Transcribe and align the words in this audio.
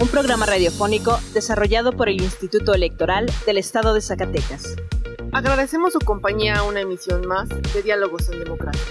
un 0.00 0.08
programa 0.08 0.46
radiofónico 0.46 1.18
desarrollado 1.34 1.92
por 1.92 2.08
el 2.08 2.20
Instituto 2.20 2.74
Electoral 2.74 3.30
del 3.46 3.58
Estado 3.58 3.94
de 3.94 4.00
Zacatecas. 4.00 4.76
Agradecemos 5.32 5.92
su 5.92 5.98
compañía 6.00 6.56
a 6.56 6.62
una 6.62 6.80
emisión 6.80 7.26
más 7.26 7.48
de 7.48 7.82
Diálogos 7.82 8.28
en 8.30 8.42
Democracia. 8.42 8.82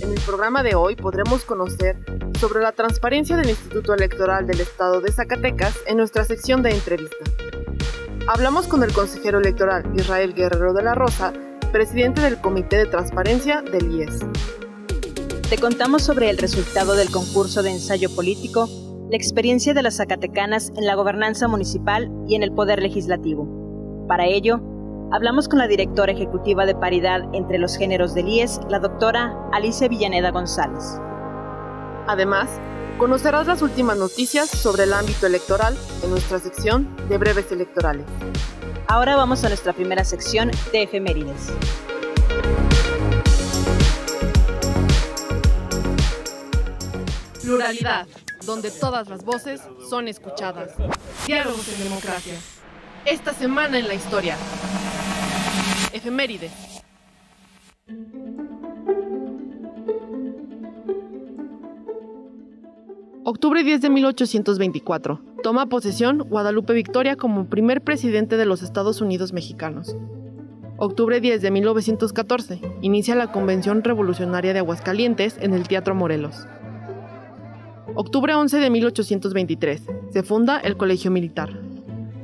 En 0.00 0.12
el 0.12 0.20
programa 0.20 0.62
de 0.62 0.74
hoy 0.74 0.94
podremos 0.96 1.44
conocer 1.44 1.96
sobre 2.38 2.60
la 2.60 2.72
transparencia 2.72 3.36
del 3.36 3.50
Instituto 3.50 3.94
Electoral 3.94 4.46
del 4.46 4.60
Estado 4.60 5.00
de 5.00 5.12
Zacatecas 5.12 5.74
en 5.86 5.96
nuestra 5.96 6.24
sección 6.24 6.62
de 6.62 6.70
entrevista. 6.70 7.24
Hablamos 8.28 8.66
con 8.66 8.82
el 8.82 8.92
consejero 8.92 9.38
electoral 9.38 9.84
Israel 9.96 10.34
Guerrero 10.34 10.72
de 10.72 10.82
la 10.82 10.94
Rosa, 10.94 11.32
presidente 11.72 12.20
del 12.20 12.40
Comité 12.40 12.76
de 12.76 12.86
Transparencia 12.86 13.62
del 13.62 13.90
IES. 13.92 14.20
Te 15.48 15.58
contamos 15.58 16.02
sobre 16.02 16.28
el 16.30 16.38
resultado 16.38 16.94
del 16.94 17.10
concurso 17.10 17.62
de 17.62 17.70
ensayo 17.70 18.10
político, 18.14 18.68
la 19.10 19.16
experiencia 19.16 19.72
de 19.72 19.82
las 19.82 19.96
zacatecanas 19.96 20.72
en 20.76 20.84
la 20.84 20.96
gobernanza 20.96 21.46
municipal 21.46 22.10
y 22.26 22.34
en 22.34 22.42
el 22.42 22.52
poder 22.52 22.82
legislativo. 22.82 23.46
Para 24.08 24.26
ello, 24.26 24.60
hablamos 25.12 25.48
con 25.48 25.60
la 25.60 25.68
directora 25.68 26.12
ejecutiva 26.12 26.66
de 26.66 26.74
paridad 26.74 27.22
entre 27.32 27.58
los 27.58 27.76
géneros 27.76 28.14
del 28.14 28.28
IES, 28.28 28.60
la 28.68 28.80
doctora 28.80 29.36
Alicia 29.52 29.86
Villaneda 29.88 30.32
González. 30.32 31.00
Además, 32.08 32.48
conocerás 32.98 33.46
las 33.46 33.62
últimas 33.62 33.96
noticias 33.96 34.50
sobre 34.50 34.84
el 34.84 34.92
ámbito 34.92 35.26
electoral 35.26 35.76
en 36.02 36.10
nuestra 36.10 36.40
sección 36.40 36.96
de 37.08 37.18
breves 37.18 37.52
electorales. 37.52 38.06
Ahora 38.88 39.16
vamos 39.16 39.44
a 39.44 39.48
nuestra 39.48 39.72
primera 39.72 40.04
sección 40.04 40.50
de 40.72 40.82
efemérides. 40.82 41.52
Pluralidad, 47.42 48.08
donde 48.46 48.70
todas 48.70 49.08
las 49.08 49.24
voces 49.24 49.60
son 49.90 50.08
escuchadas. 50.08 50.72
Diálogos 51.26 51.68
en 51.68 51.84
democracia. 51.84 52.34
Esta 53.04 53.34
semana 53.34 53.78
en 53.78 53.88
la 53.88 53.94
historia. 53.94 54.36
Efemérides. 55.92 56.52
Octubre 63.24 63.64
10 63.64 63.80
de 63.80 63.90
1824. 63.90 65.20
Toma 65.42 65.66
posesión 65.66 66.18
Guadalupe 66.18 66.72
Victoria 66.72 67.16
como 67.16 67.46
primer 67.46 67.82
presidente 67.82 68.36
de 68.36 68.46
los 68.46 68.62
Estados 68.62 69.00
Unidos 69.00 69.32
mexicanos. 69.32 69.96
Octubre 70.78 71.20
10 71.20 71.42
de 71.42 71.50
1914. 71.50 72.60
Inicia 72.82 73.14
la 73.14 73.32
Convención 73.32 73.82
Revolucionaria 73.82 74.52
de 74.52 74.60
Aguascalientes 74.60 75.38
en 75.40 75.54
el 75.54 75.66
Teatro 75.66 75.94
Morelos. 75.94 76.46
Octubre 77.98 78.34
11 78.34 78.58
de 78.58 78.68
1823. 78.68 79.82
Se 80.10 80.22
funda 80.22 80.58
el 80.58 80.76
Colegio 80.76 81.10
Militar. 81.10 81.58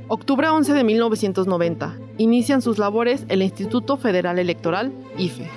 Octubre 0.07 0.51
11 0.51 0.75
de 0.75 0.85
1990. 0.85 1.97
Inician 2.19 2.61
sus 2.61 2.77
labores 2.77 3.25
el 3.29 3.41
Instituto 3.41 3.97
Federal 3.97 4.39
Electoral, 4.39 4.93
IFE. 5.17 5.49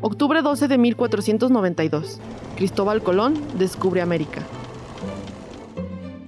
Octubre 0.00 0.40
12 0.40 0.68
de 0.68 0.78
1492. 0.78 2.20
Cristóbal 2.54 3.02
Colón 3.02 3.34
descubre 3.58 4.02
América. 4.02 4.46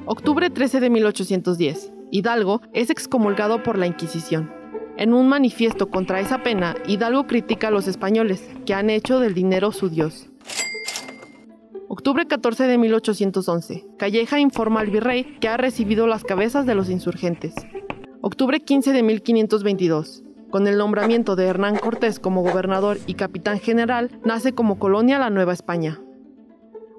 Octubre 0.05 0.51
13 0.51 0.81
de 0.81 0.91
1810. 0.91 1.93
Hidalgo 2.11 2.61
es 2.73 2.91
excomulgado 2.91 3.63
por 3.63 3.79
la 3.79 3.87
Inquisición. 3.87 4.53
En 4.97 5.15
un 5.15 5.29
manifiesto 5.29 5.91
contra 5.91 6.19
esa 6.19 6.43
pena, 6.43 6.75
Hidalgo 6.89 7.29
critica 7.29 7.69
a 7.69 7.71
los 7.71 7.87
españoles, 7.87 8.51
que 8.67 8.75
han 8.75 8.91
hecho 8.91 9.21
del 9.21 9.33
dinero 9.33 9.71
su 9.71 9.89
dios. 9.89 10.32
Octubre 11.95 12.27
14 12.27 12.67
de 12.69 12.79
1811. 12.79 13.85
Calleja 13.99 14.41
informa 14.41 14.81
al 14.81 14.89
virrey 14.89 15.37
que 15.43 15.49
ha 15.49 15.59
recibido 15.59 16.07
las 16.07 16.25
cabezas 16.25 16.65
de 16.65 16.75
los 16.75 16.89
insurgentes. 16.89 17.55
Octubre 18.23 18.61
15 18.61 18.95
de 18.95 19.03
1522. 19.03 20.23
Con 20.51 20.67
el 20.67 20.79
nombramiento 20.79 21.37
de 21.37 21.45
Hernán 21.45 21.77
Cortés 21.77 22.19
como 22.19 22.41
gobernador 22.41 22.97
y 23.07 23.13
capitán 23.13 23.61
general, 23.61 24.11
nace 24.25 24.55
como 24.55 24.79
colonia 24.79 25.19
la 25.19 25.29
Nueva 25.29 25.53
España. 25.53 26.01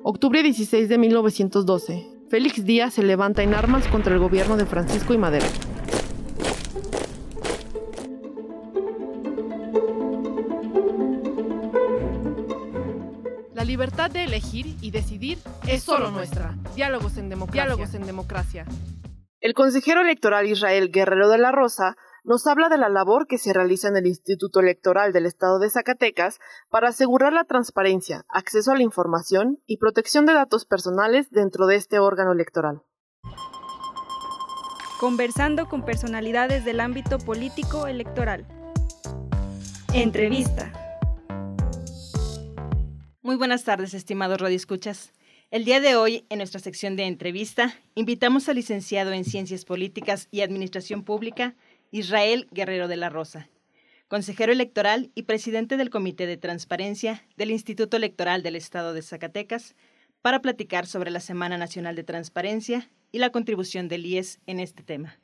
Octubre 0.03 0.43
16 0.43 0.87
de 0.87 0.97
1912. 0.99 2.07
Félix 2.29 2.63
Díaz 2.63 2.93
se 2.93 3.01
levanta 3.01 3.41
en 3.41 3.55
armas 3.55 3.87
contra 3.87 4.13
el 4.13 4.19
gobierno 4.19 4.57
de 4.57 4.67
Francisco 4.67 5.15
y 5.15 5.17
Madero. 5.17 5.47
Libertad 13.93 14.11
de 14.11 14.23
elegir 14.23 14.75
y 14.81 14.89
decidir 14.89 15.37
es 15.67 15.83
solo 15.83 16.09
nuestra. 16.09 16.55
Diálogos 16.75 17.17
en 17.17 17.29
democracia. 17.29 17.63
Diálogos 17.63 17.93
en 17.93 18.07
democracia. 18.07 18.65
El 19.39 19.53
consejero 19.53 20.01
electoral 20.01 20.47
Israel 20.47 20.89
Guerrero 20.91 21.29
de 21.29 21.37
la 21.37 21.51
Rosa 21.51 21.95
nos 22.23 22.47
habla 22.47 22.69
de 22.69 22.79
la 22.79 22.89
labor 22.89 23.27
que 23.27 23.37
se 23.37 23.53
realiza 23.53 23.89
en 23.89 23.97
el 23.97 24.07
Instituto 24.07 24.61
Electoral 24.61 25.13
del 25.13 25.27
Estado 25.27 25.59
de 25.59 25.69
Zacatecas 25.69 26.39
para 26.71 26.89
asegurar 26.89 27.33
la 27.33 27.43
transparencia, 27.43 28.25
acceso 28.29 28.71
a 28.71 28.75
la 28.75 28.81
información 28.81 29.59
y 29.67 29.77
protección 29.77 30.25
de 30.25 30.33
datos 30.33 30.65
personales 30.65 31.29
dentro 31.29 31.67
de 31.67 31.75
este 31.75 31.99
órgano 31.99 32.31
electoral. 32.31 32.81
Conversando 34.99 35.69
con 35.69 35.85
personalidades 35.85 36.65
del 36.65 36.79
ámbito 36.79 37.19
político 37.19 37.85
electoral. 37.85 38.47
Entrevista. 39.93 40.82
Muy 43.25 43.37
buenas 43.37 43.63
tardes, 43.63 43.93
estimados 43.93 44.41
radioescuchas. 44.41 45.13
El 45.49 45.63
día 45.63 45.79
de 45.79 45.95
hoy, 45.95 46.25
en 46.27 46.39
nuestra 46.39 46.59
sección 46.59 46.97
de 46.97 47.05
entrevista, 47.05 47.73
invitamos 47.95 48.49
al 48.49 48.57
licenciado 48.57 49.13
en 49.13 49.23
Ciencias 49.23 49.63
Políticas 49.63 50.27
y 50.29 50.41
Administración 50.41 51.05
Pública, 51.05 51.55
Israel 51.89 52.49
Guerrero 52.51 52.89
de 52.89 52.97
la 52.97 53.07
Rosa, 53.07 53.47
consejero 54.09 54.51
electoral 54.51 55.09
y 55.15 55.23
presidente 55.23 55.77
del 55.77 55.89
Comité 55.89 56.27
de 56.27 56.35
Transparencia 56.35 57.23
del 57.37 57.51
Instituto 57.51 57.95
Electoral 57.95 58.43
del 58.43 58.57
Estado 58.57 58.93
de 58.93 59.01
Zacatecas, 59.01 59.77
para 60.21 60.41
platicar 60.41 60.85
sobre 60.85 61.09
la 61.09 61.21
Semana 61.21 61.57
Nacional 61.57 61.95
de 61.95 62.03
Transparencia 62.03 62.91
y 63.13 63.19
la 63.19 63.29
contribución 63.29 63.87
del 63.87 64.05
IES 64.05 64.41
en 64.47 64.59
este 64.59 64.83
tema. 64.83 65.17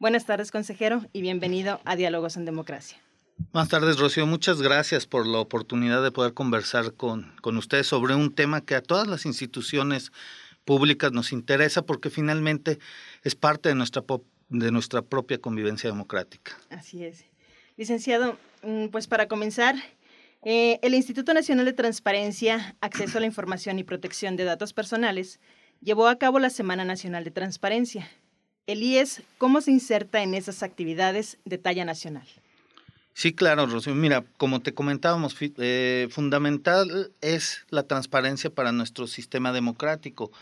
Buenas 0.00 0.26
tardes, 0.26 0.50
consejero, 0.50 1.06
y 1.12 1.20
bienvenido 1.20 1.80
a 1.84 1.94
Diálogos 1.94 2.36
en 2.36 2.46
Democracia. 2.46 3.03
Buenas 3.52 3.68
tardes, 3.68 3.98
Rocío. 3.98 4.26
Muchas 4.26 4.62
gracias 4.62 5.06
por 5.06 5.26
la 5.26 5.38
oportunidad 5.38 6.02
de 6.02 6.12
poder 6.12 6.34
conversar 6.34 6.94
con, 6.94 7.34
con 7.40 7.56
ustedes 7.56 7.86
sobre 7.86 8.14
un 8.14 8.34
tema 8.34 8.60
que 8.60 8.74
a 8.74 8.82
todas 8.82 9.06
las 9.08 9.26
instituciones 9.26 10.12
públicas 10.64 11.12
nos 11.12 11.32
interesa 11.32 11.82
porque 11.82 12.10
finalmente 12.10 12.78
es 13.22 13.34
parte 13.34 13.68
de 13.68 13.74
nuestra 13.74 14.02
de 14.48 14.70
nuestra 14.70 15.02
propia 15.02 15.38
convivencia 15.38 15.90
democrática. 15.90 16.56
Así 16.70 17.04
es. 17.04 17.24
Licenciado, 17.76 18.38
mm, 18.62 18.88
pues 18.88 19.08
para 19.08 19.26
comenzar, 19.26 19.74
eh, 20.42 20.78
el 20.82 20.94
Instituto 20.94 21.34
Nacional 21.34 21.64
de 21.64 21.72
Transparencia, 21.72 22.76
Acceso 22.80 23.18
a 23.18 23.20
la 23.20 23.26
Información 23.26 23.78
y 23.78 23.84
Protección 23.84 24.36
de 24.36 24.44
Datos 24.44 24.72
Personales 24.72 25.40
llevó 25.80 26.06
a 26.06 26.18
cabo 26.18 26.38
la 26.38 26.50
Semana 26.50 26.84
Nacional 26.84 27.24
de 27.24 27.30
Transparencia. 27.30 28.08
El 28.66 28.82
IES, 28.82 29.22
¿cómo 29.38 29.60
se 29.60 29.70
inserta 29.70 30.22
en 30.22 30.34
esas 30.34 30.62
actividades 30.62 31.38
de 31.44 31.58
talla 31.58 31.84
nacional? 31.84 32.26
Sí, 33.14 33.32
claro, 33.32 33.66
Rocío. 33.66 33.94
Mira, 33.94 34.24
como 34.36 34.60
te 34.60 34.74
comentábamos, 34.74 35.36
eh, 35.40 36.08
fundamental 36.10 37.12
es 37.20 37.64
la 37.70 37.84
transparencia 37.84 38.50
para 38.50 38.72
nuestro 38.72 39.06
sistema 39.06 39.52
democrático 39.52 40.32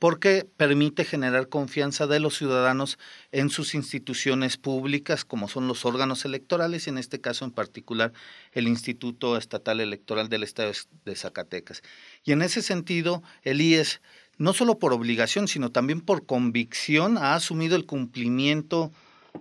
porque 0.00 0.48
permite 0.56 1.04
generar 1.04 1.48
confianza 1.48 2.06
de 2.06 2.20
los 2.20 2.38
ciudadanos 2.38 2.98
en 3.32 3.50
sus 3.50 3.74
instituciones 3.74 4.56
públicas, 4.56 5.26
como 5.26 5.46
son 5.46 5.68
los 5.68 5.84
órganos 5.84 6.24
electorales, 6.24 6.86
y 6.86 6.90
en 6.90 6.96
este 6.96 7.20
caso 7.20 7.44
en 7.44 7.50
particular 7.50 8.12
el 8.52 8.66
Instituto 8.66 9.36
Estatal 9.36 9.78
Electoral 9.78 10.30
del 10.30 10.42
Estado 10.42 10.72
de 11.04 11.16
Zacatecas. 11.16 11.82
Y 12.24 12.32
en 12.32 12.40
ese 12.40 12.62
sentido, 12.62 13.22
el 13.42 13.60
IES, 13.60 14.00
no 14.38 14.54
solo 14.54 14.78
por 14.78 14.94
obligación, 14.94 15.48
sino 15.48 15.70
también 15.70 16.00
por 16.00 16.24
convicción, 16.24 17.18
ha 17.18 17.34
asumido 17.34 17.76
el 17.76 17.84
cumplimiento 17.84 18.92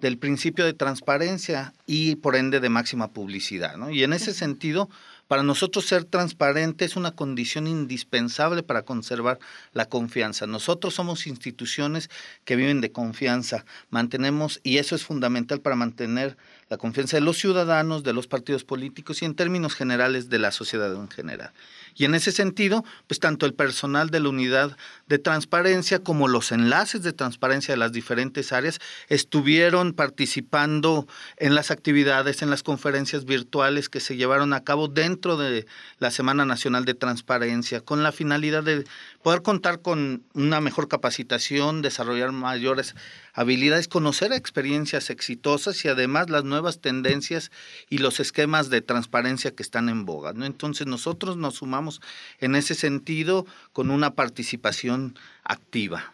del 0.01 0.17
principio 0.17 0.65
de 0.65 0.73
transparencia 0.73 1.73
y 1.85 2.15
por 2.15 2.35
ende 2.35 2.59
de 2.59 2.69
máxima 2.69 3.11
publicidad. 3.11 3.75
Y 3.89 4.03
en 4.03 4.13
ese 4.13 4.33
sentido, 4.33 4.89
para 5.27 5.43
nosotros 5.43 5.85
ser 5.85 6.05
transparente 6.05 6.85
es 6.85 6.95
una 6.95 7.11
condición 7.11 7.67
indispensable 7.67 8.63
para 8.63 8.81
conservar 8.81 9.37
la 9.73 9.85
confianza. 9.85 10.47
Nosotros 10.47 10.95
somos 10.95 11.27
instituciones 11.27 12.09
que 12.45 12.55
viven 12.55 12.81
de 12.81 12.91
confianza, 12.91 13.63
mantenemos, 13.91 14.59
y 14.63 14.77
eso 14.77 14.95
es 14.95 15.03
fundamental 15.03 15.61
para 15.61 15.75
mantener 15.75 16.35
la 16.69 16.77
confianza 16.77 17.17
de 17.17 17.21
los 17.21 17.37
ciudadanos, 17.37 18.03
de 18.03 18.13
los 18.13 18.27
partidos 18.27 18.63
políticos 18.63 19.21
y 19.21 19.25
en 19.25 19.33
términos 19.33 19.73
generales 19.73 20.29
de 20.29 20.37
la 20.37 20.51
sociedad 20.51 20.93
en 20.93 21.09
general. 21.09 21.51
Y 21.95 22.05
en 22.05 22.13
ese 22.13 22.31
sentido, 22.31 22.85
pues 23.07 23.19
tanto 23.19 23.47
el 23.47 23.55
personal 23.55 24.11
de 24.11 24.19
la 24.19 24.29
unidad 24.29 24.77
de 25.07 25.17
transparencia 25.17 25.99
como 25.99 26.27
los 26.27 26.51
enlaces 26.51 27.01
de 27.01 27.11
transparencia 27.11 27.73
de 27.73 27.79
las 27.79 27.91
diferentes 27.91 28.53
áreas 28.53 28.79
estuvieron 29.07 29.93
participando 29.93 31.07
en 31.37 31.55
las 31.55 31.71
actividades, 31.71 32.43
en 32.43 32.51
las 32.51 32.61
conferencias 32.61 33.25
virtuales 33.25 33.89
que 33.89 33.99
se 33.99 34.15
llevaron 34.15 34.53
a 34.53 34.63
cabo 34.63 34.87
dentro 34.87 35.37
de 35.37 35.65
la 35.97 36.11
Semana 36.11 36.45
Nacional 36.45 36.85
de 36.85 36.93
Transparencia, 36.93 37.81
con 37.81 38.03
la 38.03 38.11
finalidad 38.11 38.63
de 38.63 38.85
poder 39.23 39.41
contar 39.41 39.81
con 39.81 40.23
una 40.33 40.61
mejor 40.61 40.87
capacitación, 40.87 41.81
desarrollar 41.81 42.31
mayores 42.31 42.95
habilidades, 43.33 43.87
conocer 43.87 44.33
experiencias 44.33 45.09
exitosas 45.09 45.83
y 45.85 45.87
además 45.87 46.29
las 46.29 46.43
nuevas 46.43 46.79
tendencias 46.79 47.51
y 47.89 47.99
los 47.99 48.19
esquemas 48.19 48.69
de 48.69 48.81
transparencia 48.81 49.51
que 49.51 49.63
están 49.63 49.89
en 49.89 50.05
boga. 50.05 50.33
¿no? 50.33 50.45
Entonces 50.45 50.87
nosotros 50.87 51.37
nos 51.37 51.55
sumamos 51.55 52.01
en 52.39 52.55
ese 52.55 52.75
sentido 52.75 53.45
con 53.73 53.91
una 53.91 54.15
participación 54.15 55.17
activa. 55.43 56.13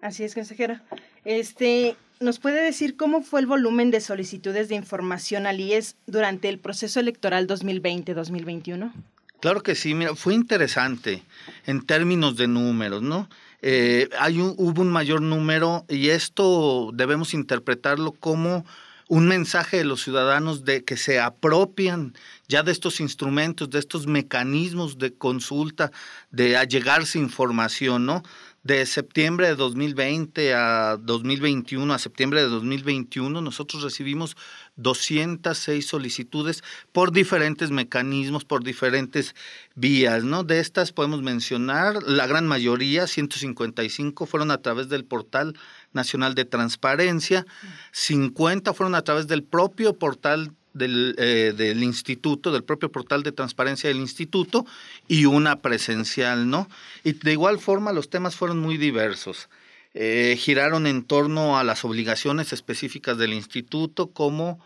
Así 0.00 0.24
es, 0.24 0.34
consejera. 0.34 0.82
Este, 1.24 1.96
¿Nos 2.20 2.40
puede 2.40 2.62
decir 2.62 2.96
cómo 2.96 3.22
fue 3.22 3.40
el 3.40 3.46
volumen 3.46 3.90
de 3.90 4.00
solicitudes 4.00 4.68
de 4.68 4.74
información 4.74 5.46
al 5.46 5.60
IES 5.60 5.96
durante 6.06 6.48
el 6.48 6.58
proceso 6.58 6.98
electoral 6.98 7.46
2020-2021? 7.46 8.92
Claro 9.40 9.62
que 9.62 9.76
sí, 9.76 9.94
mira, 9.94 10.16
fue 10.16 10.34
interesante 10.34 11.22
en 11.64 11.86
términos 11.86 12.36
de 12.36 12.48
números, 12.48 13.02
¿no? 13.02 13.28
Eh, 13.60 14.08
hay 14.18 14.40
hubo 14.40 14.82
un 14.82 14.90
mayor 14.90 15.20
número 15.20 15.84
y 15.88 16.10
esto 16.10 16.90
debemos 16.94 17.34
interpretarlo 17.34 18.12
como 18.12 18.64
un 19.08 19.26
mensaje 19.26 19.78
de 19.78 19.84
los 19.84 20.02
ciudadanos 20.02 20.64
de 20.64 20.84
que 20.84 20.96
se 20.96 21.18
apropian 21.18 22.14
ya 22.46 22.62
de 22.62 22.72
estos 22.72 23.00
instrumentos, 23.00 23.70
de 23.70 23.78
estos 23.78 24.06
mecanismos 24.06 24.98
de 24.98 25.14
consulta, 25.14 25.90
de 26.30 26.56
allegarse 26.56 27.18
información, 27.18 28.04
¿no? 28.04 28.22
De 28.64 28.84
septiembre 28.86 29.48
de 29.48 29.54
2020 29.54 30.54
a 30.54 30.98
2021, 31.00 31.94
a 31.94 31.98
septiembre 31.98 32.42
de 32.42 32.48
2021, 32.48 33.40
nosotros 33.40 33.82
recibimos 33.82 34.36
206 34.76 35.86
solicitudes 35.86 36.62
por 36.92 37.12
diferentes 37.12 37.70
mecanismos, 37.70 38.44
por 38.44 38.64
diferentes 38.64 39.34
vías, 39.74 40.24
¿no? 40.24 40.44
De 40.44 40.60
estas 40.60 40.92
podemos 40.92 41.22
mencionar, 41.22 42.02
la 42.02 42.26
gran 42.26 42.46
mayoría, 42.46 43.06
155, 43.06 44.26
fueron 44.26 44.50
a 44.50 44.58
través 44.58 44.88
del 44.88 45.04
portal 45.04 45.54
nacional 45.92 46.34
de 46.34 46.44
transparencia, 46.44 47.46
50 47.92 48.74
fueron 48.74 48.94
a 48.94 49.02
través 49.02 49.28
del 49.28 49.44
propio 49.44 49.94
portal 49.94 50.52
del, 50.78 51.14
eh, 51.18 51.52
del, 51.56 51.82
instituto, 51.82 52.52
del 52.52 52.64
propio 52.64 52.90
portal 52.90 53.22
de 53.22 53.32
transparencia 53.32 53.88
del 53.88 53.98
instituto 53.98 54.64
y 55.06 55.26
una 55.26 55.56
presencial, 55.60 56.48
¿no? 56.48 56.68
Y 57.04 57.12
de 57.12 57.32
igual 57.32 57.58
forma 57.58 57.92
los 57.92 58.08
temas 58.08 58.36
fueron 58.36 58.58
muy 58.60 58.76
diversos. 58.78 59.48
Eh, 59.94 60.36
giraron 60.38 60.86
en 60.86 61.02
torno 61.02 61.58
a 61.58 61.64
las 61.64 61.84
obligaciones 61.84 62.52
específicas 62.52 63.18
del 63.18 63.32
instituto, 63.32 64.08
como 64.08 64.60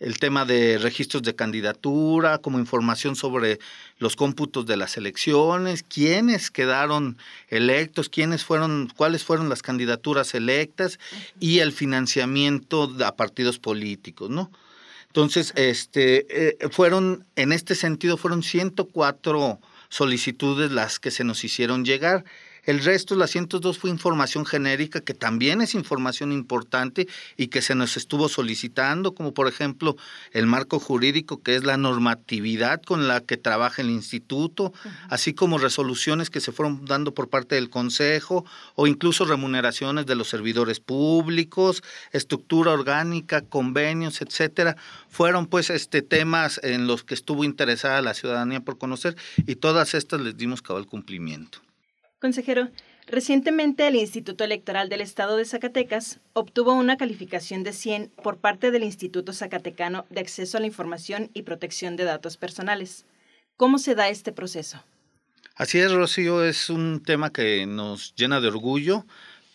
el 0.00 0.18
tema 0.18 0.44
de 0.44 0.78
registros 0.78 1.22
de 1.22 1.34
candidatura, 1.34 2.38
como 2.38 2.58
información 2.58 3.16
sobre 3.16 3.60
los 3.98 4.16
cómputos 4.16 4.66
de 4.66 4.76
las 4.76 4.96
elecciones, 4.96 5.82
quiénes 5.82 6.50
quedaron 6.50 7.16
electos, 7.48 8.08
quiénes 8.08 8.44
fueron, 8.44 8.92
cuáles 8.96 9.24
fueron 9.24 9.48
las 9.48 9.62
candidaturas 9.62 10.34
electas 10.34 10.98
y 11.40 11.60
el 11.60 11.72
financiamiento 11.72 12.92
a 13.04 13.16
partidos 13.16 13.58
políticos, 13.58 14.30
¿no? 14.30 14.50
Entonces, 15.14 15.52
este, 15.54 16.64
eh, 16.64 16.68
fueron, 16.72 17.24
en 17.36 17.52
este 17.52 17.76
sentido, 17.76 18.16
fueron 18.16 18.42
104 18.42 19.60
solicitudes 19.88 20.72
las 20.72 20.98
que 20.98 21.12
se 21.12 21.22
nos 21.22 21.44
hicieron 21.44 21.84
llegar. 21.84 22.24
El 22.66 22.82
resto, 22.82 23.14
las 23.14 23.30
102, 23.30 23.78
fue 23.78 23.90
información 23.90 24.46
genérica, 24.46 25.02
que 25.02 25.12
también 25.12 25.60
es 25.60 25.74
información 25.74 26.32
importante 26.32 27.06
y 27.36 27.48
que 27.48 27.60
se 27.60 27.74
nos 27.74 27.98
estuvo 27.98 28.30
solicitando, 28.30 29.14
como 29.14 29.34
por 29.34 29.48
ejemplo 29.48 29.96
el 30.32 30.46
marco 30.46 30.78
jurídico, 30.78 31.42
que 31.42 31.56
es 31.56 31.64
la 31.64 31.76
normatividad 31.76 32.80
con 32.82 33.06
la 33.06 33.20
que 33.20 33.36
trabaja 33.36 33.82
el 33.82 33.90
instituto, 33.90 34.72
así 35.10 35.34
como 35.34 35.58
resoluciones 35.58 36.30
que 36.30 36.40
se 36.40 36.52
fueron 36.52 36.86
dando 36.86 37.12
por 37.12 37.28
parte 37.28 37.56
del 37.56 37.68
Consejo 37.68 38.46
o 38.76 38.86
incluso 38.86 39.26
remuneraciones 39.26 40.06
de 40.06 40.14
los 40.14 40.28
servidores 40.28 40.80
públicos, 40.80 41.82
estructura 42.12 42.72
orgánica, 42.72 43.42
convenios, 43.42 44.22
etcétera. 44.22 44.76
Fueron 45.10 45.46
pues 45.48 45.68
este 45.68 46.00
temas 46.00 46.60
en 46.62 46.86
los 46.86 47.04
que 47.04 47.14
estuvo 47.14 47.44
interesada 47.44 48.00
la 48.00 48.14
ciudadanía 48.14 48.60
por 48.60 48.78
conocer 48.78 49.16
y 49.46 49.56
todas 49.56 49.92
estas 49.92 50.22
les 50.22 50.36
dimos 50.36 50.62
cabal 50.62 50.86
cumplimiento. 50.86 51.60
Consejero, 52.24 52.70
recientemente 53.06 53.86
el 53.86 53.96
Instituto 53.96 54.44
Electoral 54.44 54.88
del 54.88 55.02
Estado 55.02 55.36
de 55.36 55.44
Zacatecas 55.44 56.20
obtuvo 56.32 56.72
una 56.72 56.96
calificación 56.96 57.64
de 57.64 57.74
100 57.74 58.12
por 58.22 58.38
parte 58.38 58.70
del 58.70 58.82
Instituto 58.82 59.34
Zacatecano 59.34 60.06
de 60.08 60.20
Acceso 60.20 60.56
a 60.56 60.60
la 60.60 60.66
Información 60.66 61.30
y 61.34 61.42
Protección 61.42 61.96
de 61.96 62.04
Datos 62.04 62.38
Personales. 62.38 63.04
¿Cómo 63.58 63.76
se 63.76 63.94
da 63.94 64.08
este 64.08 64.32
proceso? 64.32 64.82
Así 65.54 65.80
es, 65.80 65.92
Rocío, 65.92 66.42
es 66.42 66.70
un 66.70 67.02
tema 67.02 67.30
que 67.30 67.66
nos 67.66 68.14
llena 68.14 68.40
de 68.40 68.48
orgullo 68.48 69.04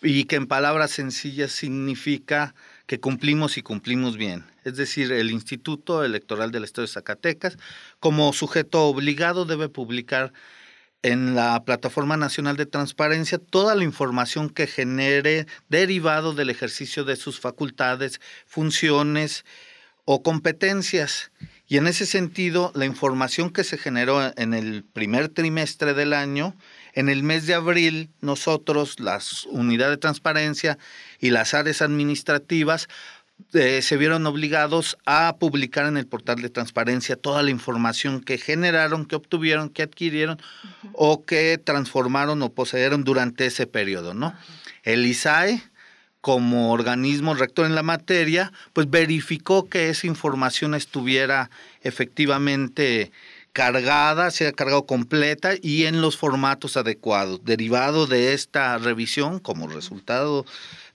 y 0.03 0.25
que 0.25 0.35
en 0.35 0.45
palabras 0.45 0.91
sencillas 0.91 1.51
significa 1.51 2.53
que 2.85 2.99
cumplimos 2.99 3.57
y 3.57 3.63
cumplimos 3.63 4.15
bien. 4.15 4.45
Es 4.63 4.75
decir, 4.75 5.11
el 5.11 5.31
Instituto 5.31 6.03
Electoral 6.03 6.51
del 6.51 6.65
Estado 6.65 6.85
de 6.85 6.93
Zacatecas, 6.93 7.57
como 7.99 8.31
sujeto 8.31 8.83
obligado, 8.83 9.45
debe 9.45 9.69
publicar 9.69 10.33
en 11.01 11.35
la 11.35 11.63
Plataforma 11.63 12.17
Nacional 12.17 12.57
de 12.57 12.65
Transparencia 12.65 13.37
toda 13.37 13.75
la 13.75 13.83
información 13.83 14.49
que 14.49 14.67
genere 14.67 15.47
derivado 15.69 16.33
del 16.33 16.49
ejercicio 16.49 17.03
de 17.05 17.15
sus 17.15 17.39
facultades, 17.39 18.19
funciones 18.45 19.45
o 20.05 20.23
competencias. 20.23 21.31
Y 21.67 21.77
en 21.77 21.85
ese 21.85 22.07
sentido, 22.07 22.71
la 22.73 22.85
información 22.85 23.51
que 23.51 23.63
se 23.63 23.77
generó 23.77 24.33
en 24.37 24.55
el 24.55 24.83
primer 24.83 25.29
trimestre 25.29 25.93
del 25.93 26.13
año, 26.13 26.55
en 26.93 27.09
el 27.09 27.21
mes 27.21 27.45
de 27.45 27.53
abril, 27.53 28.09
nosotros, 28.21 28.99
las 28.99 29.45
unidades 29.45 29.97
de 29.97 30.01
transparencia 30.01 30.79
y 31.19 31.29
las 31.29 31.53
áreas 31.53 31.83
administrativas, 31.83 32.89
eh, 33.53 33.81
se 33.81 33.97
vieron 33.97 34.25
obligados 34.27 34.97
a 35.05 35.37
publicar 35.39 35.85
en 35.85 35.97
el 35.97 36.05
portal 36.05 36.41
de 36.41 36.49
transparencia 36.49 37.15
toda 37.15 37.41
la 37.41 37.49
información 37.49 38.21
que 38.21 38.37
generaron, 38.37 39.05
que 39.05 39.15
obtuvieron, 39.15 39.69
que 39.69 39.83
adquirieron 39.83 40.39
o 40.93 41.25
que 41.25 41.57
transformaron 41.57 42.41
o 42.41 42.51
poseyeron 42.51 43.03
durante 43.03 43.45
ese 43.45 43.65
periodo, 43.65 44.13
¿no? 44.13 44.35
El 44.83 45.05
ISAE, 45.05 45.63
como 46.21 46.71
organismo 46.71 47.33
rector 47.33 47.65
en 47.65 47.75
la 47.75 47.83
materia, 47.83 48.51
pues 48.73 48.89
verificó 48.89 49.69
que 49.69 49.89
esa 49.89 50.07
información 50.07 50.75
estuviera 50.75 51.49
efectivamente 51.81 53.11
cargada, 53.53 54.31
sea 54.31 54.51
cargado 54.51 54.85
completa 54.85 55.53
y 55.61 55.85
en 55.85 56.01
los 56.01 56.17
formatos 56.17 56.77
adecuados. 56.77 57.43
Derivado 57.43 58.05
de 58.05 58.33
esta 58.33 58.77
revisión, 58.77 59.39
como 59.39 59.67
resultado 59.67 60.45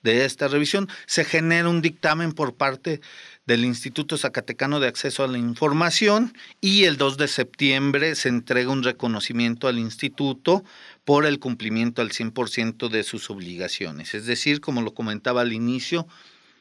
de 0.05 0.25
esta 0.25 0.47
revisión, 0.47 0.89
se 1.07 1.25
genera 1.25 1.69
un 1.69 1.83
dictamen 1.83 2.33
por 2.33 2.55
parte 2.55 3.01
del 3.47 3.65
Instituto 3.65 4.17
Zacatecano 4.17 4.79
de 4.79 4.87
Acceso 4.87 5.25
a 5.25 5.29
la 5.29 5.39
Información 5.39 6.35
y 6.61 6.85
el 6.85 6.97
2 6.97 7.17
de 7.17 7.27
septiembre 7.27 8.15
se 8.15 8.29
entrega 8.29 8.71
un 8.71 8.85
reconocimiento 8.85 9.67
al 9.67 9.79
instituto 9.79 10.63
por 11.05 11.27
el 11.27 11.39
cumplimiento 11.39 12.03
al 12.03 12.11
100% 12.11 12.89
de 12.89 13.03
sus 13.03 13.31
obligaciones. 13.31 14.15
Es 14.15 14.27
decir, 14.27 14.61
como 14.61 14.83
lo 14.83 14.95
comentaba 14.95 15.41
al 15.41 15.53
inicio, 15.53 16.07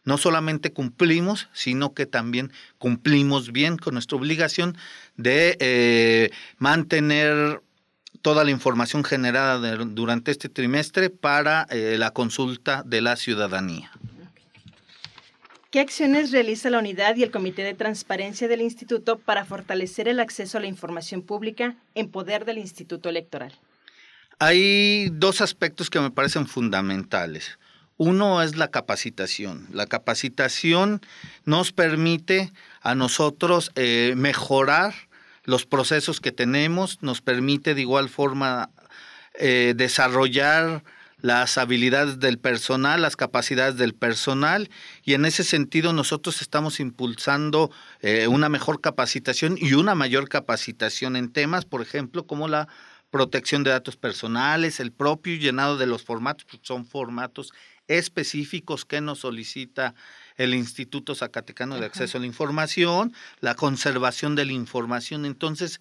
no 0.05 0.17
solamente 0.17 0.71
cumplimos, 0.71 1.49
sino 1.53 1.93
que 1.93 2.05
también 2.05 2.51
cumplimos 2.77 3.51
bien 3.51 3.77
con 3.77 3.93
nuestra 3.93 4.17
obligación 4.17 4.77
de 5.15 5.57
eh, 5.59 6.29
mantener 6.57 7.61
toda 8.23 8.45
la 8.45 8.51
información 8.51 9.03
generada 9.03 9.75
durante 9.75 10.31
este 10.31 10.49
trimestre 10.49 11.11
para 11.11 11.67
eh, 11.69 11.97
la 11.99 12.11
consulta 12.11 12.81
de 12.83 13.01
la 13.01 13.17
ciudadanía. 13.17 13.91
¿Qué 15.69 15.81
acciones 15.81 16.31
realiza 16.31 16.69
la 16.69 16.79
unidad 16.79 17.17
y 17.17 17.23
el 17.23 17.31
Comité 17.31 17.63
de 17.63 17.73
Transparencia 17.73 18.47
del 18.47 18.61
Instituto 18.61 19.19
para 19.19 19.43
fortalecer 19.43 20.07
el 20.07 20.21
acceso 20.21 20.57
a 20.57 20.61
la 20.61 20.67
información 20.67 21.21
pública 21.21 21.75
en 21.95 22.09
poder 22.09 22.45
del 22.45 22.59
Instituto 22.59 23.09
Electoral? 23.09 23.53
Hay 24.39 25.09
dos 25.11 25.41
aspectos 25.41 25.89
que 25.89 25.99
me 25.99 26.09
parecen 26.09 26.47
fundamentales. 26.47 27.59
Uno 27.97 28.41
es 28.41 28.55
la 28.55 28.69
capacitación. 28.69 29.67
La 29.73 29.85
capacitación 29.85 31.01
nos 31.43 31.73
permite 31.73 32.53
a 32.81 32.95
nosotros 32.95 33.71
eh, 33.75 34.13
mejorar 34.15 34.93
los 35.43 35.65
procesos 35.65 36.19
que 36.19 36.31
tenemos, 36.31 37.01
nos 37.01 37.21
permite 37.21 37.75
de 37.75 37.81
igual 37.81 38.09
forma 38.09 38.69
eh, 39.35 39.73
desarrollar 39.75 40.83
las 41.17 41.57
habilidades 41.57 42.19
del 42.19 42.37
personal, 42.37 43.01
las 43.01 43.15
capacidades 43.15 43.77
del 43.77 43.93
personal 43.93 44.69
y 45.03 45.13
en 45.13 45.23
ese 45.23 45.45
sentido 45.45 45.93
nosotros 45.93 46.41
estamos 46.41 46.81
impulsando 46.81 47.71
eh, 48.01 48.27
una 48.27 48.49
mejor 48.49 48.81
capacitación 48.81 49.57
y 49.57 49.73
una 49.73 49.95
mayor 49.95 50.27
capacitación 50.27 51.15
en 51.15 51.31
temas, 51.31 51.63
por 51.63 51.81
ejemplo, 51.81 52.27
como 52.27 52.49
la 52.49 52.67
protección 53.09 53.63
de 53.63 53.71
datos 53.71 53.95
personales, 53.95 54.81
el 54.81 54.91
propio 54.91 55.35
llenado 55.37 55.77
de 55.77 55.87
los 55.87 56.03
formatos, 56.03 56.45
son 56.61 56.85
formatos 56.85 57.53
específicos 57.87 58.83
que 58.83 58.99
nos 58.99 59.19
solicita 59.19 59.95
el 60.37 60.53
Instituto 60.53 61.15
Zacatecano 61.15 61.79
de 61.79 61.85
Acceso 61.85 62.17
a 62.17 62.21
la 62.21 62.27
Información, 62.27 63.13
la 63.39 63.55
conservación 63.55 64.35
de 64.35 64.45
la 64.45 64.53
información. 64.53 65.25
Entonces, 65.25 65.79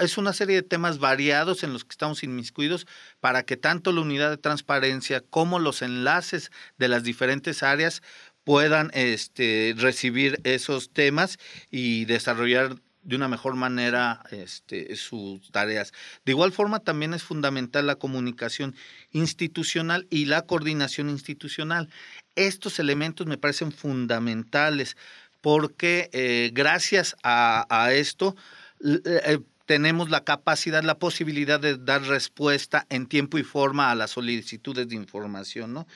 es 0.00 0.18
una 0.18 0.32
serie 0.32 0.56
de 0.56 0.62
temas 0.62 0.98
variados 0.98 1.62
en 1.62 1.72
los 1.72 1.84
que 1.84 1.92
estamos 1.92 2.22
inmiscuidos 2.22 2.86
para 3.20 3.44
que 3.44 3.56
tanto 3.56 3.92
la 3.92 4.00
unidad 4.00 4.30
de 4.30 4.38
transparencia 4.38 5.22
como 5.30 5.58
los 5.58 5.82
enlaces 5.82 6.50
de 6.78 6.88
las 6.88 7.02
diferentes 7.02 7.62
áreas 7.62 8.02
puedan 8.44 8.90
este, 8.92 9.74
recibir 9.76 10.38
esos 10.44 10.90
temas 10.90 11.38
y 11.70 12.04
desarrollar 12.04 12.76
de 13.04 13.16
una 13.16 13.28
mejor 13.28 13.54
manera 13.54 14.22
este, 14.30 14.96
sus 14.96 15.50
tareas. 15.50 15.92
De 16.24 16.32
igual 16.32 16.52
forma, 16.52 16.80
también 16.80 17.14
es 17.14 17.22
fundamental 17.22 17.86
la 17.86 17.96
comunicación 17.96 18.74
institucional 19.12 20.06
y 20.10 20.24
la 20.24 20.42
coordinación 20.42 21.10
institucional. 21.10 21.90
Estos 22.34 22.78
elementos 22.78 23.26
me 23.26 23.38
parecen 23.38 23.72
fundamentales 23.72 24.96
porque 25.40 26.08
eh, 26.12 26.50
gracias 26.54 27.16
a, 27.22 27.90
esto 27.92 28.34
eh, 28.82 29.38
tenemos 29.66 30.10
la 30.10 30.24
capacidad, 30.24 30.82
la 30.82 30.98
posibilidad 30.98 31.58
de 31.60 31.76
dar 31.76 32.02
respuesta 32.02 32.86
en 32.90 33.06
tiempo 33.06 33.38
y 33.38 33.42
forma 33.42 33.90
a 33.90 33.94
las 33.94 34.12
solicitudes 34.12 34.88
de 34.88 34.96
información, 34.96 35.72
¿no? 35.72 35.86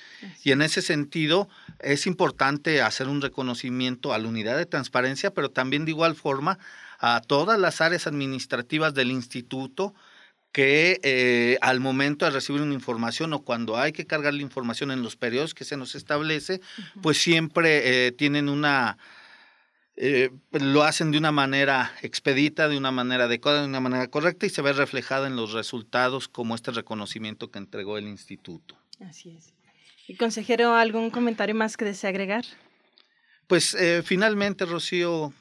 Y 0.43 0.53
en 0.53 0.63
ese 0.63 0.81
sentido 0.81 1.49
es 1.81 2.07
importante 2.07 2.81
hacer 2.81 3.09
un 3.09 3.21
reconocimiento 3.21 4.13
a 4.13 4.19
la 4.19 4.29
unidad 4.29 4.57
de 4.57 4.67
transparencia, 4.67 5.33
pero 5.33 5.51
también 5.51 5.85
de 5.85 5.91
igual 5.91 6.15
forma 6.15 6.59
a 6.99 7.21
todas 7.21 7.59
las 7.59 7.81
áreas 7.81 8.07
administrativas 8.07 8.95
del 8.95 9.11
instituto 9.11 9.95
que 10.53 10.99
eh, 11.03 11.59
al 11.61 11.81
momento 11.81 12.25
de 12.25 12.31
recibir 12.31 12.63
una 12.63 12.75
información 12.75 13.33
o 13.33 13.43
cuando 13.43 13.77
hay 13.77 13.93
que 13.93 14.07
cargar 14.07 14.35
la 14.35 14.43
información 14.43 14.91
en 14.91 15.03
los 15.03 15.17
periodos 15.17 15.55
que 15.55 15.65
se 15.65 15.77
nos 15.77 15.95
establece, 15.95 16.61
pues 17.03 17.19
siempre 17.19 18.07
eh, 18.07 18.13
tienen 18.13 18.49
una, 18.49 18.99
eh, 19.97 20.31
lo 20.53 20.83
hacen 20.83 21.11
de 21.11 21.19
una 21.19 21.33
manera 21.33 21.93
expedita, 22.03 22.69
de 22.69 22.79
una 22.79 22.91
manera 22.91 23.25
adecuada, 23.25 23.61
de 23.61 23.69
una 23.69 23.81
manera 23.81 24.09
correcta 24.09 24.47
y 24.47 24.51
se 24.51 24.63
ve 24.63 24.73
reflejada 24.73 25.27
en 25.27 25.37
los 25.37 25.53
resultados 25.53 26.29
como 26.29 26.55
este 26.55 26.71
reconocimiento 26.71 27.51
que 27.51 27.59
entregó 27.59 27.99
el 27.99 28.09
instituto. 28.09 28.77
Así 29.01 29.31
es. 29.31 29.53
¿Y 30.09 30.17
consejero, 30.17 30.75
algún 30.75 31.11
comentario 31.11 31.55
más 31.55 31.77
que 31.77 31.85
desea 31.85 32.11
agregar? 32.11 32.45
Pues 33.47 33.77
finalmente, 34.05 34.65
Rocío, 34.65 35.33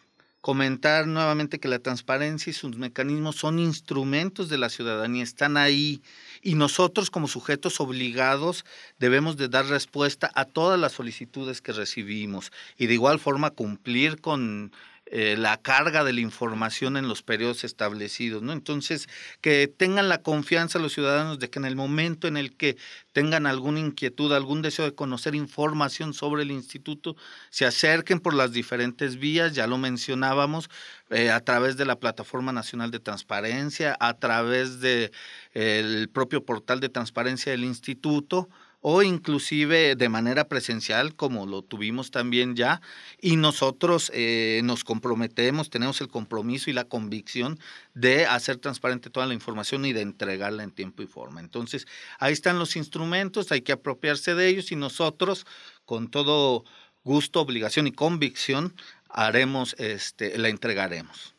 comentar 0.48 1.08
nuevamente 1.08 1.60
que 1.60 1.68
la 1.68 1.80
transparencia 1.80 2.52
y 2.52 2.54
sus 2.54 2.78
mecanismos 2.78 3.36
son 3.36 3.60
instrumentos 3.60 4.48
de 4.48 4.58
la 4.58 4.70
ciudadanía, 4.70 5.22
están 5.22 5.58
ahí. 5.58 6.02
Y 6.42 6.56
nosotros 6.56 7.10
como 7.10 7.28
sujetos 7.28 7.82
obligados 7.82 8.64
debemos 8.98 9.36
de 9.36 9.50
dar 9.50 9.66
respuesta 9.66 10.32
a 10.36 10.46
todas 10.46 10.80
las 10.80 10.94
solicitudes 10.94 11.60
que 11.60 11.74
recibimos 11.74 12.54
y 12.78 12.88
de 12.88 12.94
igual 12.94 13.20
forma 13.20 13.50
cumplir 13.50 14.22
con 14.22 14.72
eh, 15.10 15.36
la 15.38 15.56
carga 15.56 16.04
de 16.04 16.12
la 16.12 16.20
información 16.20 16.98
en 16.98 17.08
los 17.08 17.24
periodos 17.24 17.64
establecidos, 17.64 18.42
¿no? 18.42 18.52
Entonces, 18.52 19.08
que 19.40 19.68
tengan 19.68 20.10
la 20.10 20.22
confianza 20.22 20.80
los 20.80 20.94
ciudadanos 20.94 21.40
de 21.40 21.50
que 21.50 21.60
en 21.60 21.66
el 21.66 21.78
momento 21.78 22.28
en 22.28 22.36
el 22.36 22.58
que 22.58 22.76
tengan 23.14 23.46
alguna 23.46 23.80
inquietud, 23.80 24.34
algún 24.34 24.62
deseo 24.62 24.84
de 24.84 24.96
conocer 24.96 25.34
información 25.34 26.14
sobre 26.14 26.44
el 26.44 26.52
instituto, 26.52 27.16
se 27.52 27.66
acerquen 27.66 28.20
por 28.20 28.34
las 28.34 28.52
diferentes 28.52 29.18
vías, 29.18 29.54
ya 29.54 29.66
lo 29.66 29.78
mencionábamos, 29.78 30.70
eh, 31.10 31.32
a 31.32 31.40
través 31.40 31.78
de 31.78 31.86
la 31.86 32.00
Plataforma 32.00 32.52
Nacional 32.52 32.92
de 32.92 33.00
Transparencia, 33.00 33.96
a 34.00 34.14
través 34.16 34.82
del 34.82 35.12
de, 35.54 36.10
propio 36.12 36.44
portal 36.44 36.82
de 36.82 36.90
transparencia 36.90 37.54
del 37.54 37.64
instituto, 37.64 38.50
o 38.82 39.02
inclusive 39.02 39.96
de 39.96 40.10
manera 40.10 40.48
presencial, 40.48 41.16
como 41.16 41.46
lo 41.46 41.62
tuvimos 41.62 42.12
también 42.12 42.56
ya, 42.56 42.82
y 43.20 43.36
nosotros 43.36 44.12
eh, 44.14 44.62
nos 44.64 44.84
comprometemos, 44.84 45.70
tenemos 45.70 46.00
el 46.02 46.08
compromiso 46.08 46.70
y 46.70 46.74
la 46.74 46.86
convicción 46.86 47.60
de 47.96 48.26
hacer 48.26 48.58
transparente 48.58 49.10
toda 49.10 49.26
la 49.26 49.34
información 49.34 49.86
y 49.86 49.94
de 49.94 50.02
entregarla 50.02 50.64
en 50.64 50.72
tiempo 50.72 51.02
y 51.04 51.08
forma. 51.08 51.40
Entonces, 51.40 51.88
ahí 52.20 52.34
están 52.34 52.60
los 52.60 52.76
instrumentos, 52.76 53.52
hay 53.52 53.62
que 53.62 53.72
apropiarse 53.72 54.36
de 54.36 54.48
ellos 54.48 54.72
y 54.72 54.76
nosotros, 54.76 55.46
con 55.86 56.10
todo 56.10 56.64
gusto, 57.04 57.42
obligación 57.42 57.88
y 57.88 57.92
convicción, 57.92 58.76
haremos, 59.10 59.76
este, 59.80 60.38
la 60.38 60.50
entregaremos. 60.50 61.34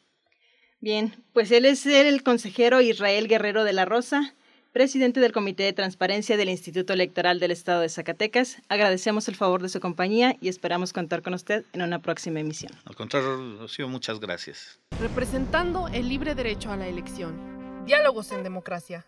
Bien, 0.80 1.24
pues 1.32 1.50
él 1.50 1.64
es 1.64 1.86
el 1.86 2.22
consejero 2.22 2.80
Israel 2.80 3.26
Guerrero 3.26 3.64
de 3.64 3.72
la 3.72 3.84
Rosa 3.84 4.34
presidente 4.78 5.18
del 5.18 5.32
Comité 5.32 5.64
de 5.64 5.72
Transparencia 5.72 6.36
del 6.36 6.48
Instituto 6.48 6.92
Electoral 6.92 7.40
del 7.40 7.50
Estado 7.50 7.80
de 7.80 7.88
Zacatecas. 7.88 8.58
Agradecemos 8.68 9.26
el 9.26 9.34
favor 9.34 9.60
de 9.60 9.68
su 9.68 9.80
compañía 9.80 10.36
y 10.40 10.46
esperamos 10.46 10.92
contar 10.92 11.20
con 11.20 11.34
usted 11.34 11.64
en 11.72 11.82
una 11.82 11.98
próxima 11.98 12.38
emisión. 12.38 12.70
Al 12.84 12.94
contrario, 12.94 13.56
Rocío, 13.58 13.88
muchas 13.88 14.20
gracias. 14.20 14.78
Representando 15.00 15.88
el 15.88 16.08
libre 16.08 16.36
derecho 16.36 16.70
a 16.70 16.76
la 16.76 16.86
elección. 16.86 17.84
Diálogos 17.86 18.30
en 18.30 18.44
democracia. 18.44 19.04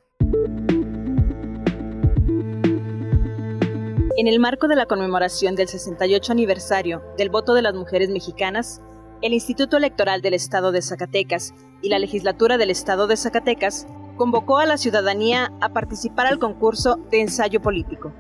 En 4.16 4.26
el 4.26 4.40
marco 4.40 4.66
de 4.66 4.74
la 4.74 4.86
conmemoración 4.86 5.54
del 5.54 5.68
68 5.68 6.32
aniversario 6.32 7.00
del 7.16 7.30
voto 7.30 7.54
de 7.54 7.62
las 7.62 7.74
mujeres 7.74 8.10
mexicanas, 8.10 8.82
el 9.22 9.34
Instituto 9.34 9.76
Electoral 9.76 10.20
del 10.20 10.34
Estado 10.34 10.72
de 10.72 10.82
Zacatecas 10.82 11.54
y 11.80 11.90
la 11.90 12.00
Legislatura 12.00 12.58
del 12.58 12.70
Estado 12.70 13.06
de 13.06 13.16
Zacatecas 13.16 13.86
convocó 14.20 14.58
a 14.58 14.66
la 14.66 14.76
ciudadanía 14.76 15.50
a 15.62 15.70
participar 15.70 16.26
al 16.26 16.38
concurso 16.38 16.96
de 17.10 17.22
ensayo 17.22 17.62
político. 17.62 18.12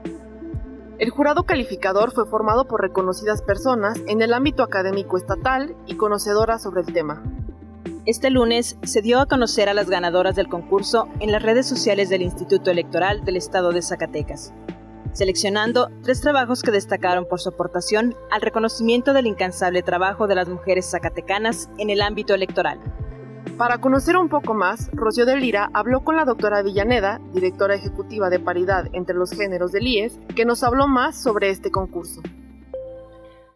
El 0.98 1.10
jurado 1.10 1.42
calificador 1.42 2.12
fue 2.12 2.24
formado 2.24 2.64
por 2.64 2.80
reconocidas 2.80 3.42
personas 3.42 4.00
en 4.06 4.22
el 4.22 4.32
ámbito 4.32 4.62
académico 4.62 5.18
estatal 5.18 5.76
y 5.86 5.96
conocedoras 5.96 6.62
sobre 6.62 6.80
el 6.80 6.94
tema. 6.94 7.22
Este 8.06 8.30
lunes 8.30 8.78
se 8.82 9.02
dio 9.02 9.20
a 9.20 9.26
conocer 9.26 9.68
a 9.68 9.74
las 9.74 9.90
ganadoras 9.90 10.36
del 10.36 10.48
concurso 10.48 11.06
en 11.18 11.32
las 11.32 11.42
redes 11.42 11.68
sociales 11.68 12.08
del 12.08 12.22
Instituto 12.22 12.70
Electoral 12.70 13.22
del 13.22 13.36
Estado 13.36 13.70
de 13.70 13.82
Zacatecas, 13.82 14.54
seleccionando 15.12 15.90
tres 16.02 16.22
trabajos 16.22 16.62
que 16.62 16.70
destacaron 16.70 17.26
por 17.26 17.40
su 17.40 17.50
aportación 17.50 18.14
al 18.30 18.40
reconocimiento 18.40 19.12
del 19.12 19.26
incansable 19.26 19.82
trabajo 19.82 20.26
de 20.28 20.36
las 20.36 20.48
mujeres 20.48 20.90
zacatecanas 20.90 21.68
en 21.76 21.90
el 21.90 22.00
ámbito 22.00 22.32
electoral. 22.32 22.80
Para 23.56 23.78
conocer 23.78 24.16
un 24.16 24.28
poco 24.28 24.54
más, 24.54 24.90
Rocío 24.92 25.26
de 25.26 25.36
Lira 25.36 25.70
habló 25.74 26.02
con 26.02 26.16
la 26.16 26.24
doctora 26.24 26.62
Villaneda, 26.62 27.20
directora 27.34 27.74
ejecutiva 27.74 28.30
de 28.30 28.40
paridad 28.40 28.86
entre 28.92 29.14
los 29.14 29.32
géneros 29.32 29.72
del 29.72 29.86
IES, 29.86 30.18
que 30.34 30.44
nos 30.44 30.62
habló 30.62 30.88
más 30.88 31.22
sobre 31.22 31.50
este 31.50 31.70
concurso. 31.70 32.22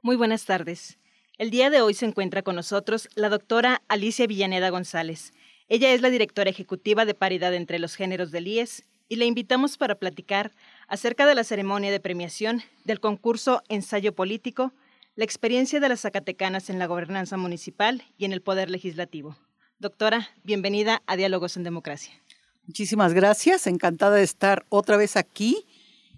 Muy 0.03 0.17
buenas 0.17 0.45
tardes. 0.45 0.99
El 1.39 1.51
día 1.51 1.71
de 1.71 1.81
hoy 1.81 1.95
se 1.95 2.07
encuentra 2.07 2.43
con 2.43 2.55
nosotros 2.55 3.09
la 3.15 3.29
doctora 3.29 3.83
Alicia 3.89 4.27
Villaneda 4.27 4.71
González. 4.71 5.33
Ella 5.69 5.93
es 5.93 6.03
la 6.03 6.11
directora 6.11 6.51
ejecutiva 6.51 7.07
de 7.07 7.15
paridad 7.15 7.55
entre 7.55 7.79
los 7.79 7.95
géneros 7.95 8.31
del 8.31 8.47
IES 8.47 8.85
y 9.09 9.17
le 9.17 9.25
invitamos 9.27 9.79
para 9.79 9.95
platicar 9.95 10.53
acerca 10.87 11.27
de 11.27 11.35
la 11.35 11.45
ceremonia 11.45 11.91
de 11.91 12.01
premiación 12.01 12.63
del 12.85 13.01
concurso 13.01 13.63
Ensayo 13.69 14.15
Político, 14.15 14.73
la 15.17 15.25
experiencia 15.25 15.81
de 15.81 15.89
las 15.89 16.03
Zacatecanas 16.03 16.69
en 16.69 16.79
la 16.79 16.87
gobernanza 16.87 17.37
municipal 17.37 18.03
y 18.19 18.27
en 18.27 18.33
el 18.33 18.43
poder 18.43 18.71
legislativo. 18.71 19.37
Doctora, 19.79 20.31
bienvenida 20.45 21.03
a 21.07 21.17
Diálogos 21.17 21.57
en 21.57 21.65
Democracia. 21.65 22.13
Muchísimas 22.67 23.13
gracias, 23.13 23.67
encantada 23.67 24.17
de 24.17 24.23
estar 24.23 24.65
otra 24.69 24.97
vez 24.97 25.17
aquí 25.17 25.67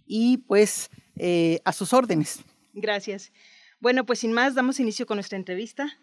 y 0.06 0.38
pues 0.38 0.90
eh, 1.16 1.60
a 1.64 1.72
sus 1.72 1.92
órdenes. 1.92 2.40
Gracias. 2.74 3.32
Bueno, 3.80 4.04
pues 4.04 4.20
sin 4.20 4.32
más, 4.32 4.54
damos 4.54 4.78
inicio 4.78 5.06
con 5.06 5.16
nuestra 5.16 5.38
entrevista. 5.38 5.98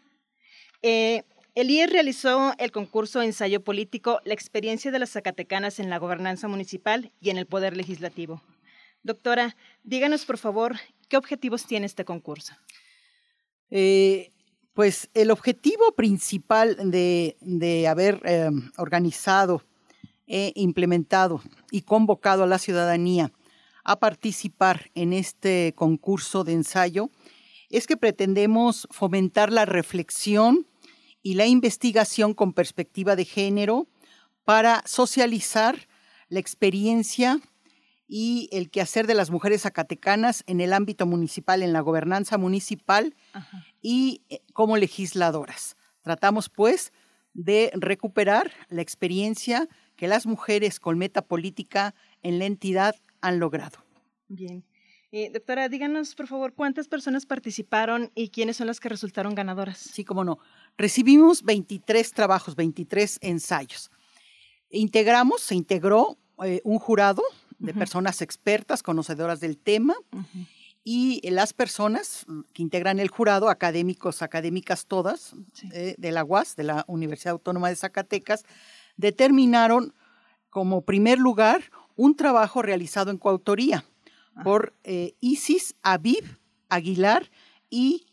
Eh, 0.82 1.24
el 1.56 1.70
IES 1.70 1.92
realizó 1.92 2.54
el 2.58 2.72
concurso 2.72 3.22
Ensayo 3.22 3.64
Político, 3.64 4.20
la 4.26 4.34
experiencia 4.34 4.92
de 4.92 5.00
las 5.00 5.12
Zacatecanas 5.12 5.80
en 5.80 5.90
la 5.90 6.00
gobernanza 6.00 6.48
municipal 6.48 7.12
y 7.22 7.30
en 7.30 7.38
el 7.38 7.46
poder 7.46 7.78
legislativo. 7.78 8.42
Doctora, 9.04 9.56
díganos 9.84 10.26
por 10.26 10.40
favor, 10.40 10.78
¿qué 11.08 11.18
objetivos 11.18 11.66
tiene 11.68 11.86
este 11.86 12.06
concurso? 12.06 12.56
Eh, 13.70 14.33
pues 14.74 15.10
el 15.14 15.32
objetivo 15.32 15.92
principal 15.96 16.78
de, 16.92 17.88
haber 17.88 18.22
eh, 18.26 18.50
organizado, 18.78 19.64
e 20.28 20.54
implementado 20.56 21.42
y 21.70 21.82
convocado 21.82 22.44
a 22.44 22.48
la 22.48 22.58
ciudadanía 22.58 23.32
a 23.84 24.00
participar 24.00 24.90
en 24.96 25.12
este 25.12 25.74
concurso 25.76 26.44
de 26.44 26.54
ensayo 26.54 27.10
es 27.70 27.88
que 27.88 27.98
pretendemos 27.98 28.88
fomentar 28.90 29.52
la 29.52 29.66
reflexión 29.66 30.66
y 31.22 31.34
la 31.34 31.46
investigación 31.46 32.34
con 32.34 32.54
perspectiva 32.54 33.16
de 33.16 33.26
género 33.26 33.88
para 34.46 34.82
socializar 34.86 35.88
la 36.30 36.40
experiencia 36.40 37.40
y 38.08 38.50
el 38.52 38.70
quehacer 38.70 39.08
de 39.08 39.14
las 39.14 39.32
mujeres 39.32 39.64
zacatecanas 39.64 40.44
en 40.48 40.62
el 40.62 40.74
ámbito 40.74 41.06
municipal, 41.06 41.64
en 41.64 41.74
la 41.74 41.82
gobernanza 41.82 42.38
municipal 42.38 43.16
y 43.82 44.22
eh, 44.30 44.42
como 44.54 44.78
legisladoras. 44.78 45.78
Tratamos, 46.02 46.50
pues, 46.50 46.92
de 47.34 47.72
recuperar 47.74 48.52
la 48.70 48.82
experiencia 48.82 49.68
que 49.96 50.08
las 50.08 50.26
mujeres 50.26 50.80
con 50.80 50.98
meta 50.98 51.22
política 51.22 51.96
en 52.22 52.40
la 52.40 52.46
entidad 52.46 52.96
han 53.22 53.40
logrado. 53.40 53.80
Bien. 54.28 54.64
Eh, 55.12 55.30
doctora, 55.32 55.70
díganos, 55.70 56.16
por 56.16 56.28
favor, 56.28 56.54
cuántas 56.54 56.88
personas 56.88 57.28
participaron 57.28 58.12
y 58.16 58.30
quiénes 58.30 58.58
son 58.58 58.66
las 58.66 58.80
que 58.80 58.90
resultaron 58.90 59.36
ganadoras. 59.36 59.78
Sí, 59.78 60.04
cómo 60.04 60.24
no. 60.24 60.40
Recibimos 60.76 61.44
23 61.44 62.12
trabajos, 62.14 62.56
23 62.56 63.20
ensayos. 63.22 63.92
Integramos, 64.72 65.42
se 65.42 65.54
integró 65.54 66.18
eh, 66.44 66.62
un 66.64 66.80
jurado 66.80 67.22
de 67.60 67.74
personas 67.74 68.22
expertas, 68.22 68.84
conocedoras 68.84 69.40
del 69.40 69.58
tema, 69.58 69.96
y 70.84 71.22
las 71.30 71.54
personas 71.54 72.26
que 72.54 72.62
integran 72.62 73.00
el 73.00 73.10
jurado, 73.10 73.50
académicos, 73.50 74.22
académicas 74.22 74.86
todas, 74.86 75.34
eh, 75.72 75.96
de 75.98 76.12
la 76.12 76.24
UAS, 76.24 76.56
de 76.56 76.64
la 76.64 76.84
Universidad 76.88 77.32
Autónoma 77.34 77.70
de 77.70 77.76
Zacatecas, 77.76 78.44
determinaron 78.98 79.94
como 80.50 80.82
primer 80.82 81.20
lugar 81.20 81.64
un 81.96 82.16
trabajo 82.16 82.62
realizado 82.62 83.12
en 83.12 83.18
coautoría 83.18 83.86
ah. 84.36 84.44
por 84.44 84.74
eh, 84.84 85.14
Isis 85.22 85.76
Aviv 85.84 86.38
Aguilar 86.70 87.30
y 87.70 88.06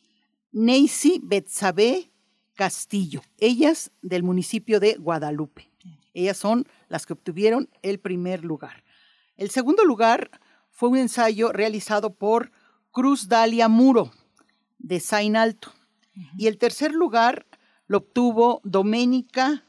Neisy 0.52 1.20
Betsabe 1.22 2.10
Castillo, 2.54 3.22
ellas 3.38 3.90
del 4.02 4.22
municipio 4.22 4.80
de 4.80 4.94
Guadalupe. 4.94 5.70
Ellas 6.12 6.36
son 6.36 6.66
las 6.88 7.06
que 7.06 7.14
obtuvieron 7.14 7.68
el 7.82 8.00
primer 8.00 8.44
lugar. 8.44 8.84
El 9.40 9.48
segundo 9.48 9.86
lugar 9.86 10.30
fue 10.68 10.90
un 10.90 10.98
ensayo 10.98 11.50
realizado 11.50 12.12
por 12.12 12.52
Cruz 12.90 13.26
Dalia 13.26 13.68
Muro, 13.68 14.10
de 14.78 15.00
Sain 15.00 15.34
Alto. 15.34 15.72
Y 16.36 16.46
el 16.46 16.58
tercer 16.58 16.92
lugar 16.92 17.46
lo 17.86 17.98
obtuvo 17.98 18.60
Doménica 18.64 19.64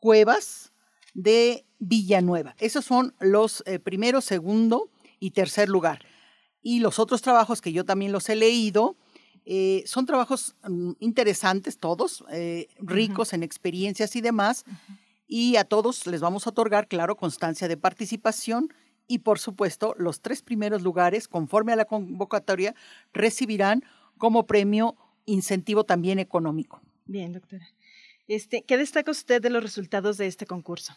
Cuevas, 0.00 0.72
de 1.14 1.66
Villanueva. 1.78 2.56
Esos 2.58 2.84
son 2.84 3.14
los 3.20 3.62
eh, 3.64 3.78
primero, 3.78 4.20
segundo 4.20 4.90
y 5.20 5.30
tercer 5.30 5.68
lugar. 5.68 6.04
Y 6.60 6.80
los 6.80 6.98
otros 6.98 7.22
trabajos 7.22 7.60
que 7.60 7.72
yo 7.72 7.84
también 7.84 8.10
los 8.10 8.28
he 8.28 8.34
leído, 8.34 8.96
eh, 9.44 9.84
son 9.86 10.04
trabajos 10.04 10.56
mm, 10.68 10.94
interesantes 10.98 11.78
todos, 11.78 12.24
eh, 12.32 12.66
ricos 12.80 13.32
en 13.34 13.44
experiencias 13.44 14.16
y 14.16 14.20
demás 14.20 14.64
y 15.28 15.56
a 15.56 15.64
todos 15.64 16.06
les 16.06 16.22
vamos 16.22 16.46
a 16.46 16.50
otorgar, 16.50 16.88
claro, 16.88 17.16
constancia 17.16 17.68
de 17.68 17.76
participación 17.76 18.72
y 19.06 19.18
por 19.20 19.38
supuesto 19.38 19.94
los 19.98 20.20
tres 20.20 20.42
primeros 20.42 20.82
lugares, 20.82 21.28
conforme 21.28 21.72
a 21.72 21.76
la 21.76 21.84
convocatoria, 21.84 22.74
recibirán 23.12 23.84
como 24.16 24.46
premio 24.46 24.96
incentivo 25.26 25.84
también 25.84 26.18
económico. 26.18 26.80
Bien, 27.04 27.32
doctora. 27.32 27.68
Este, 28.26 28.62
¿Qué 28.62 28.76
destaca 28.76 29.10
usted 29.10 29.40
de 29.40 29.50
los 29.50 29.62
resultados 29.62 30.16
de 30.18 30.26
este 30.26 30.46
concurso? 30.46 30.94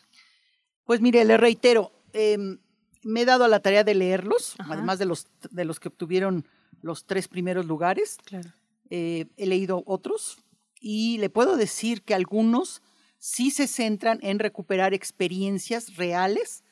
Pues 0.85 1.01
mire, 1.01 1.23
le 1.25 1.37
reitero, 1.37 1.91
em, 2.13 2.57
me 3.03 3.21
he 3.21 3.25
dado 3.25 3.43
a 3.43 3.47
la 3.47 3.59
tarea 3.59 3.83
de 3.83 3.95
leerlos, 3.95 4.55
además 4.59 4.99
de 4.99 5.05
los, 5.05 5.27
de 5.49 5.65
los 5.65 5.79
que 5.79 5.89
obtuvieron 5.89 6.45
los 6.81 7.05
tres 7.05 7.27
primeros 7.27 7.65
lugares. 7.65 8.17
Claro. 8.25 8.51
Eh, 8.89 9.27
he 9.37 9.45
leído 9.45 9.83
otros 9.85 10.43
y 10.79 11.17
le 11.19 11.29
puedo 11.29 11.55
decir 11.55 12.01
que 12.01 12.13
algunos 12.13 12.81
sí 13.21 13.51
se 13.51 13.67
centran 13.67 14.19
en 14.23 14.39
recuperar 14.39 14.95
experiencias 14.95 15.95
reales 15.95 16.63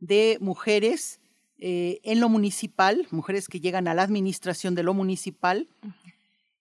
de 0.00 0.38
mujeres 0.40 1.20
eh, 1.58 2.00
en 2.02 2.18
lo 2.18 2.30
municipal, 2.30 3.06
mujeres 3.10 3.46
que 3.46 3.60
llegan 3.60 3.86
a 3.86 3.92
la 3.92 4.02
administración 4.02 4.74
de 4.74 4.82
lo 4.82 4.94
municipal, 4.94 5.68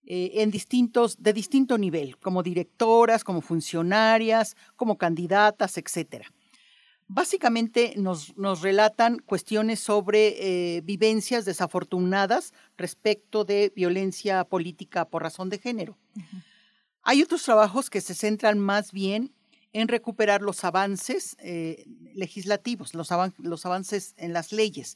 eh, 0.05 0.31
en 0.35 0.51
distintos, 0.51 1.23
de 1.23 1.31
distinto 1.31 1.77
nivel, 1.77 2.17
como 2.17 2.43
directoras, 2.43 3.23
como 3.23 3.39
funcionarias, 3.39 4.57
como 4.75 4.97
candidatas, 4.97 5.77
etc. 5.77 6.25
Básicamente 7.07 7.93
nos, 7.95 8.33
relatan 8.61 9.19
cuestiones 9.19 9.79
sobre 9.79 10.75
eh, 10.75 10.81
vivencias 10.81 11.45
desafortunadas 11.45 12.53
respecto 12.77 13.45
de 13.45 13.71
violencia 13.73 14.43
política 14.43 15.05
por 15.05 15.23
razón 15.23 15.49
de 15.49 15.57
género. 15.57 15.97
Hay 17.03 17.21
otros 17.21 17.43
trabajos 17.43 17.89
que 17.89 18.01
se 18.01 18.13
centran 18.13 18.59
más 18.59 18.91
bien 18.91 19.33
en 19.73 19.87
recuperar 19.87 20.41
los 20.41 20.63
avances 20.63 21.35
eh, 21.39 21.85
legislativos, 22.13 22.93
los, 22.93 23.11
avances 23.65 24.13
en 24.17 24.33
las 24.33 24.51
leyes. 24.51 24.95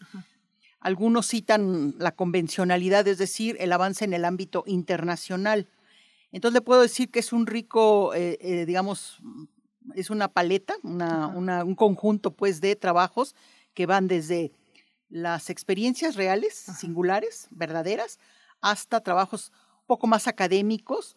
Algunos 0.80 1.28
citan 1.28 1.96
la 1.98 2.12
convencionalidad, 2.12 3.08
es 3.08 3.18
decir, 3.18 3.56
el 3.60 3.72
avance 3.72 4.06
en 4.06 4.14
el 4.14 4.26
ámbito 4.26 4.64
internacional. 4.68 5.68
Entonces 6.32 6.54
le 6.54 6.62
puedo 6.62 6.82
decir 6.82 7.10
que 7.10 7.20
es 7.20 7.32
un 7.34 7.48
rico, 7.48 8.14
eh, 8.14 8.38
eh, 8.42 8.66
digamos, 8.66 9.20
es 9.96 10.10
una 10.10 10.28
paleta, 10.28 10.76
un 10.84 11.76
conjunto 11.76 12.32
pues 12.32 12.60
de 12.60 12.76
trabajos 12.76 13.36
que 13.74 13.86
van 13.86 14.08
desde 14.08 14.52
las 15.10 15.50
experiencias 15.50 16.16
reales, 16.16 16.54
singulares, 16.54 17.48
verdaderas, 17.52 18.20
hasta 18.62 19.02
trabajos 19.02 19.52
un 19.82 19.88
poco 19.88 20.08
más 20.08 20.28
académicos, 20.28 21.16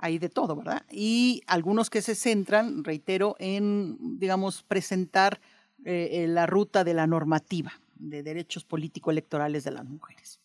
hay 0.00 0.18
de 0.18 0.28
todo, 0.28 0.56
¿verdad? 0.56 0.82
Y 0.90 1.42
algunos 1.46 1.90
que 1.90 2.02
se 2.02 2.14
centran, 2.14 2.84
reitero, 2.84 3.36
en, 3.38 4.18
digamos, 4.18 4.62
presentar 4.62 5.40
eh, 5.84 6.08
eh, 6.12 6.26
la 6.26 6.46
ruta 6.46 6.84
de 6.84 6.94
la 6.94 7.06
normativa 7.06 7.72
de 7.94 8.22
derechos 8.22 8.64
político-electorales 8.64 9.64
de 9.64 9.70
las 9.70 9.84
mujeres. 9.84 10.40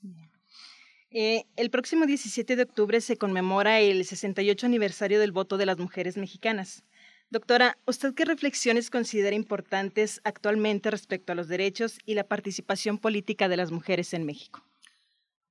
Eh, 1.10 1.46
el 1.56 1.70
próximo 1.70 2.06
17 2.06 2.58
de 2.58 2.64
octubre 2.64 3.00
se 3.00 3.18
conmemora 3.18 3.80
el 3.80 4.04
68 4.04 4.66
aniversario 4.66 5.20
del 5.20 5.32
voto 5.32 5.58
de 5.58 5.66
las 5.66 5.78
mujeres 5.78 6.18
mexicanas. 6.18 6.84
Doctora, 7.30 7.78
¿usted 7.88 8.14
qué 8.14 8.26
reflexiones 8.26 8.90
considera 8.90 9.36
importantes 9.36 10.20
actualmente 10.26 10.92
respecto 10.92 11.32
a 11.32 11.36
los 11.36 11.48
derechos 11.48 12.00
y 12.06 12.16
la 12.16 12.26
participación 12.26 12.98
política 12.98 13.48
de 13.48 13.58
las 13.58 13.72
mujeres 13.72 14.14
en 14.14 14.26
México? 14.26 14.64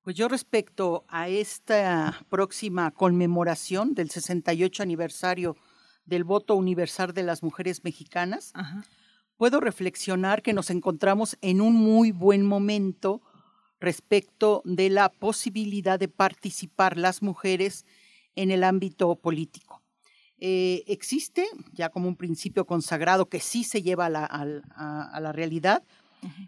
Pues 0.04 0.16
yo 0.16 0.28
respecto 0.28 1.06
a 1.08 1.30
esta 1.30 2.26
próxima 2.28 2.90
conmemoración 2.90 3.94
del 3.94 4.10
68 4.10 4.82
aniversario 4.82 5.56
del 6.04 6.24
voto 6.24 6.56
universal 6.56 7.14
de 7.14 7.22
las 7.22 7.42
mujeres 7.42 7.84
mexicanas, 7.84 8.52
puedo 9.38 9.60
reflexionar 9.60 10.42
que 10.42 10.52
nos 10.52 10.68
encontramos 10.68 11.38
en 11.40 11.62
un 11.62 11.72
muy 11.72 12.12
buen 12.12 12.44
momento 12.44 13.22
respecto 13.80 14.60
de 14.66 14.90
la 14.90 15.08
posibilidad 15.08 15.98
de 15.98 16.08
participar 16.08 16.98
las 16.98 17.22
mujeres 17.22 17.86
en 18.36 18.50
el 18.50 18.62
ámbito 18.62 19.16
político. 19.16 19.80
Eh, 20.36 20.84
existe 20.86 21.46
ya 21.72 21.88
como 21.88 22.08
un 22.08 22.16
principio 22.16 22.66
consagrado 22.66 23.30
que 23.30 23.40
sí 23.40 23.64
se 23.64 23.80
lleva 23.80 24.04
a 24.04 24.10
la, 24.10 24.26
a 24.26 25.20
la 25.20 25.32
realidad, 25.32 25.82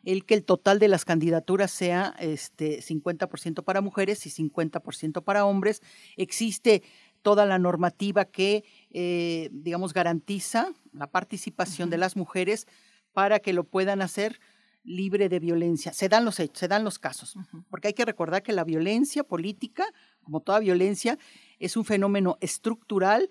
el 0.05 0.25
que 0.25 0.35
el 0.35 0.45
total 0.45 0.79
de 0.79 0.89
las 0.89 1.05
candidaturas 1.05 1.71
sea 1.71 2.15
este 2.19 2.81
50% 2.81 3.65
para 3.65 3.81
mujeres 3.81 4.27
y 4.27 4.31
50% 4.31 5.23
para 5.23 5.45
hombres. 5.45 5.83
Existe 6.17 6.83
toda 7.23 7.45
la 7.47 7.59
normativa 7.59 8.25
que, 8.25 8.65
eh, 8.91 9.49
digamos, 9.53 9.93
garantiza 9.93 10.73
la 10.93 11.09
participación 11.09 11.91
de 11.91 11.99
las 11.99 12.17
mujeres 12.17 12.67
para 13.13 13.41
que 13.41 13.53
lo 13.53 13.65
puedan 13.65 14.03
hacer 14.03 14.41
libre 14.85 15.29
de 15.29 15.41
violencia. 15.41 15.93
Se 15.93 16.09
dan 16.09 16.25
los 16.25 16.39
hechos, 16.39 16.61
se 16.61 16.69
dan 16.69 16.85
los 16.85 16.99
casos, 16.99 17.37
porque 17.69 17.89
hay 17.89 17.95
que 17.95 18.05
recordar 18.05 18.43
que 18.43 18.53
la 18.53 18.63
violencia 18.63 19.25
política, 19.25 19.85
como 20.23 20.41
toda 20.41 20.61
violencia, 20.61 21.19
es 21.59 21.77
un 21.77 21.85
fenómeno 21.85 22.39
estructural 22.41 23.29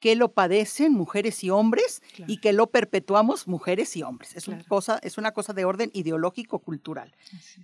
que 0.00 0.16
lo 0.16 0.32
padecen 0.32 0.92
mujeres 0.92 1.42
y 1.44 1.50
hombres 1.50 2.02
y 2.26 2.38
que 2.38 2.52
lo 2.52 2.68
perpetuamos 2.68 3.48
mujeres 3.48 3.96
y 3.96 4.02
hombres. 4.02 4.36
Es, 4.36 4.48
una 4.48 4.62
cosa, 4.64 4.98
es 5.02 5.18
una 5.18 5.32
cosa 5.32 5.52
de 5.52 5.64
orden 5.64 5.90
ideológico-cultural. 5.92 7.14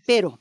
Pero 0.07 0.41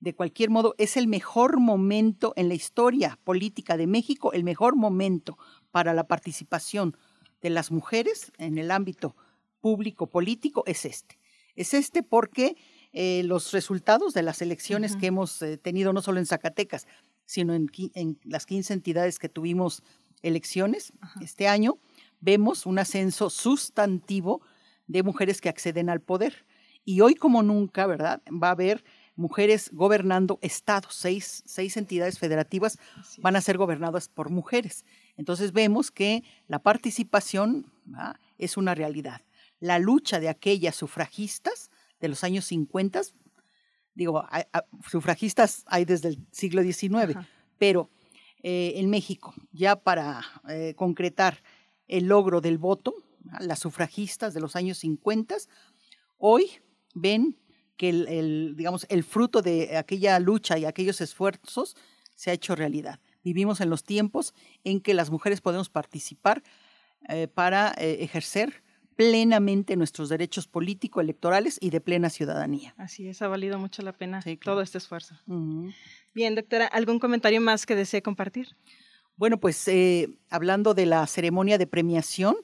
de 0.00 0.14
cualquier 0.14 0.50
modo, 0.50 0.74
es 0.76 0.96
el 0.96 1.06
mejor 1.06 1.58
momento 1.58 2.34
en 2.36 2.48
la 2.48 2.54
historia 2.54 3.18
política 3.24 3.76
de 3.78 3.86
México, 3.86 4.32
el 4.32 4.44
mejor 4.44 4.76
momento 4.76 5.38
para 5.70 5.94
la 5.94 6.06
participación 6.06 6.96
de 7.40 7.50
las 7.50 7.70
mujeres 7.70 8.30
en 8.36 8.58
el 8.58 8.70
ámbito 8.70 9.16
público 9.60 10.06
político 10.06 10.62
es 10.66 10.84
este. 10.84 11.18
Es 11.56 11.72
este 11.72 12.02
porque 12.02 12.56
eh, 12.92 13.22
los 13.24 13.52
resultados 13.52 14.12
de 14.12 14.22
las 14.22 14.42
elecciones 14.42 14.94
que 14.96 15.06
hemos 15.06 15.40
eh, 15.40 15.56
tenido 15.56 15.92
no 15.92 16.02
solo 16.02 16.18
en 16.18 16.26
Zacatecas, 16.26 16.86
sino 17.24 17.54
en, 17.54 17.70
las 18.24 18.44
15 18.44 18.74
entidades 18.74 19.18
que 19.18 19.28
tuvimos 19.28 19.82
elecciones 20.24 20.92
este 21.20 21.46
año, 21.46 21.78
vemos 22.20 22.66
un 22.66 22.78
ascenso 22.78 23.30
sustantivo 23.30 24.40
de 24.86 25.02
mujeres 25.02 25.40
que 25.40 25.48
acceden 25.48 25.90
al 25.90 26.00
poder. 26.00 26.46
Y 26.84 27.00
hoy 27.00 27.14
como 27.14 27.42
nunca, 27.42 27.86
¿verdad? 27.86 28.22
Va 28.30 28.48
a 28.48 28.52
haber 28.52 28.84
mujeres 29.16 29.70
gobernando 29.72 30.38
estados, 30.42 30.94
seis, 30.94 31.42
seis 31.46 31.76
entidades 31.76 32.18
federativas 32.18 32.78
van 33.18 33.36
a 33.36 33.40
ser 33.40 33.56
gobernadas 33.58 34.08
por 34.08 34.30
mujeres. 34.30 34.84
Entonces 35.16 35.52
vemos 35.52 35.90
que 35.90 36.24
la 36.48 36.58
participación 36.58 37.70
es 38.38 38.56
una 38.56 38.74
realidad. 38.74 39.22
La 39.60 39.78
lucha 39.78 40.18
de 40.20 40.28
aquellas 40.28 40.74
sufragistas 40.74 41.70
de 42.00 42.08
los 42.08 42.24
años 42.24 42.44
50, 42.46 43.02
digo, 43.94 44.26
sufragistas 44.90 45.64
hay 45.66 45.84
desde 45.84 46.08
el 46.08 46.26
siglo 46.32 46.62
XIX, 46.62 47.16
pero 47.58 47.90
eh, 48.46 48.74
en 48.76 48.90
México, 48.90 49.32
ya 49.52 49.74
para 49.74 50.20
eh, 50.50 50.74
concretar 50.76 51.42
el 51.88 52.04
logro 52.04 52.42
del 52.42 52.58
voto, 52.58 52.94
las 53.40 53.58
sufragistas 53.58 54.34
de 54.34 54.40
los 54.40 54.54
años 54.54 54.76
50, 54.78 55.36
hoy 56.18 56.50
ven 56.94 57.38
que 57.78 57.88
el, 57.88 58.54
digamos, 58.54 58.86
el 58.90 59.02
fruto 59.02 59.40
de 59.40 59.78
aquella 59.78 60.18
lucha 60.20 60.58
y 60.58 60.66
aquellos 60.66 61.00
esfuerzos 61.00 61.74
se 62.14 62.30
ha 62.30 62.34
hecho 62.34 62.54
realidad. 62.54 63.00
Vivimos 63.22 63.62
en 63.62 63.70
los 63.70 63.82
tiempos 63.82 64.34
en 64.62 64.82
que 64.82 64.92
las 64.92 65.10
mujeres 65.10 65.40
podemos 65.40 65.70
participar 65.70 66.42
eh, 67.08 67.28
para 67.28 67.74
eh, 67.78 67.96
ejercer 68.00 68.62
plenamente 68.94 69.74
nuestros 69.76 70.10
derechos 70.10 70.46
políticos, 70.46 71.02
electorales 71.02 71.58
y 71.62 71.70
de 71.70 71.80
plena 71.80 72.10
ciudadanía. 72.10 72.74
Así 72.76 73.08
es, 73.08 73.22
ha 73.22 73.28
valido 73.28 73.58
mucho 73.58 73.80
la 73.80 73.92
pena 73.92 74.22
todo 74.44 74.60
este 74.60 74.76
esfuerzo. 74.76 75.16
Bien, 76.14 76.34
doctora, 76.34 76.66
¿algún 76.66 76.98
comentario 76.98 77.40
más 77.40 77.66
que 77.66 77.74
desee 77.74 78.02
compartir? 78.02 78.48
Bueno, 79.16 79.38
pues 79.38 79.66
eh, 79.68 80.08
hablando 80.30 80.74
de 80.74 80.86
la 80.86 81.06
ceremonia 81.06 81.58
de 81.58 81.66
premiación 81.66 82.36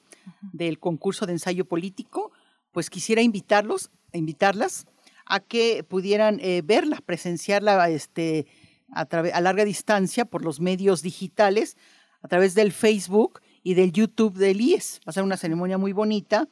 del 0.52 0.78
concurso 0.78 1.26
de 1.26 1.33
ensayo 1.33 1.64
político, 1.64 2.33
pues 2.72 2.90
quisiera 2.90 3.22
invitarlos, 3.22 3.90
invitarlas 4.12 4.87
a 5.24 5.40
que 5.40 5.85
pudieran 5.85 6.38
eh, 6.40 6.62
verla, 6.64 6.98
presenciarla 7.04 7.88
este, 7.90 8.46
a, 8.92 9.02
a 9.02 9.40
larga 9.40 9.64
distancia 9.64 10.24
por 10.24 10.44
los 10.44 10.61
medios 10.61 11.02
digitales, 11.02 11.76
a 12.22 12.28
través 12.28 12.54
del 12.54 12.72
Facebook 12.72 13.40
y 13.62 13.74
del 13.74 13.92
YouTube 13.92 14.37
del 14.37 14.61
IES. 14.61 15.00
Va 15.06 15.11
a 15.11 15.12
ser 15.12 15.22
una 15.22 15.37
ceremonia 15.37 15.78
muy 15.78 15.92
bonita 15.92 16.48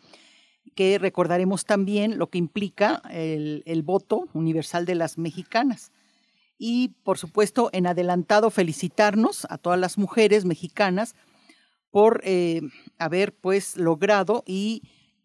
que 0.74 0.98
recordaremos 0.98 1.64
también 1.64 2.18
lo 2.18 2.28
que 2.28 2.38
implica 2.38 3.02
el, 3.10 3.82
voto 3.82 4.28
universal 4.32 4.84
de 4.84 4.94
las 4.94 5.18
mexicanas. 5.18 5.90
Y 6.58 6.88
por 7.04 7.18
supuesto, 7.18 7.70
en 7.72 7.86
adelantado, 7.86 8.50
felicitarnos 8.50 9.46
a 9.48 9.58
todas 9.58 9.78
las 9.78 9.96
mujeres 9.96 10.44
mexicanas 10.44 11.14
por 11.90 12.20
eh, 12.24 12.62
haber 12.98 13.34
pues 13.34 13.76
logrado 13.76 14.42
y 14.46 14.82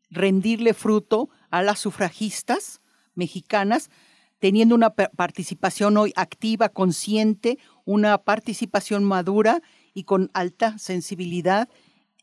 rendirle 0.10 0.74
fruto 0.74 1.30
a 1.50 1.64
las 1.64 1.80
sufragistas 1.80 2.82
mexicanas, 3.16 3.90
teniendo 4.40 4.76
una 4.76 4.92
participación 4.92 5.98
hoy 5.98 6.14
activa, 6.16 6.70
consciente, 6.70 7.58
una 7.86 8.18
participación 8.20 9.04
madura 9.04 9.62
y 9.94 10.04
con 10.04 10.30
alta 10.34 10.78
sensibilidad 10.78 11.70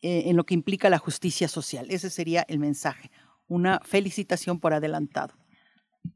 eh, 0.03 0.25
en 0.27 0.37
lo 0.37 0.45
que 0.45 0.55
implica 0.55 0.91
la 0.91 0.99
justicia 0.99 1.49
social. 1.49 1.87
Ese 1.91 2.11
sería 2.11 2.45
el 2.49 2.59
mensaje. 2.59 3.11
Una 3.49 3.81
felicitación 3.81 4.61
por 4.61 4.73
adelantado. 4.73 5.35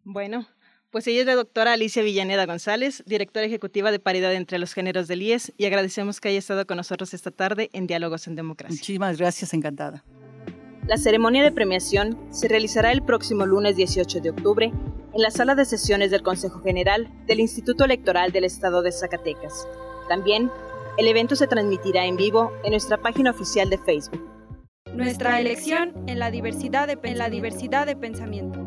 Bueno, 0.05 0.47
pues 0.95 1.09
ella 1.09 1.23
es 1.23 1.27
la 1.27 1.35
doctora 1.35 1.73
Alicia 1.73 2.05
Villaneda 2.05 2.47
González, 2.47 3.03
directora 3.05 3.47
ejecutiva 3.47 3.91
de 3.91 3.99
Paridad 3.99 4.33
entre 4.33 4.61
los 4.61 4.75
Géneros 4.75 5.09
del 5.09 5.23
IES, 5.23 5.53
y 5.59 5.67
agradecemos 5.67 6.21
que 6.21 6.29
haya 6.29 6.39
estado 6.39 6.69
con 6.69 6.77
nosotros 6.77 7.13
esta 7.15 7.33
tarde 7.33 7.69
en 7.73 7.89
Diálogos 7.89 8.29
en 8.29 8.37
Democracia. 8.37 8.77
Muchísimas 8.77 9.19
gracias, 9.19 9.53
encantada. 9.55 10.05
La 10.87 10.97
ceremonia 10.97 11.43
de 11.43 11.51
premiación 11.51 12.17
se 12.31 12.47
realizará 12.47 12.93
el 12.93 13.03
próximo 13.03 13.45
lunes 13.45 13.75
18 13.75 14.21
de 14.21 14.31
octubre 14.31 14.67
en 14.67 15.21
la 15.21 15.33
sala 15.33 15.57
de 15.57 15.65
sesiones 15.65 16.13
del 16.13 16.23
Consejo 16.23 16.61
General 16.63 17.11
del 17.27 17.41
Instituto 17.41 17.85
Electoral 17.85 18.31
del 18.31 18.45
Estado 18.45 18.81
de 18.81 18.93
Zacatecas. 18.93 19.67
También, 20.09 20.49
el 20.97 21.09
evento 21.09 21.35
se 21.35 21.49
transmitirá 21.49 22.07
en 22.07 22.15
vivo 22.15 22.53
en 22.63 22.71
nuestra 22.71 22.99
página 22.99 23.33
oficial 23.33 23.69
de 23.69 23.79
Facebook. 23.79 24.31
Nuestra 24.95 25.41
elección 25.41 25.93
en 26.07 26.21
la 26.21 26.31
diversidad 26.31 26.87
de, 26.87 27.01
en 27.03 27.19
la 27.19 27.31
diversidad 27.31 27.85
de 27.85 27.97
pensamiento. 27.97 28.65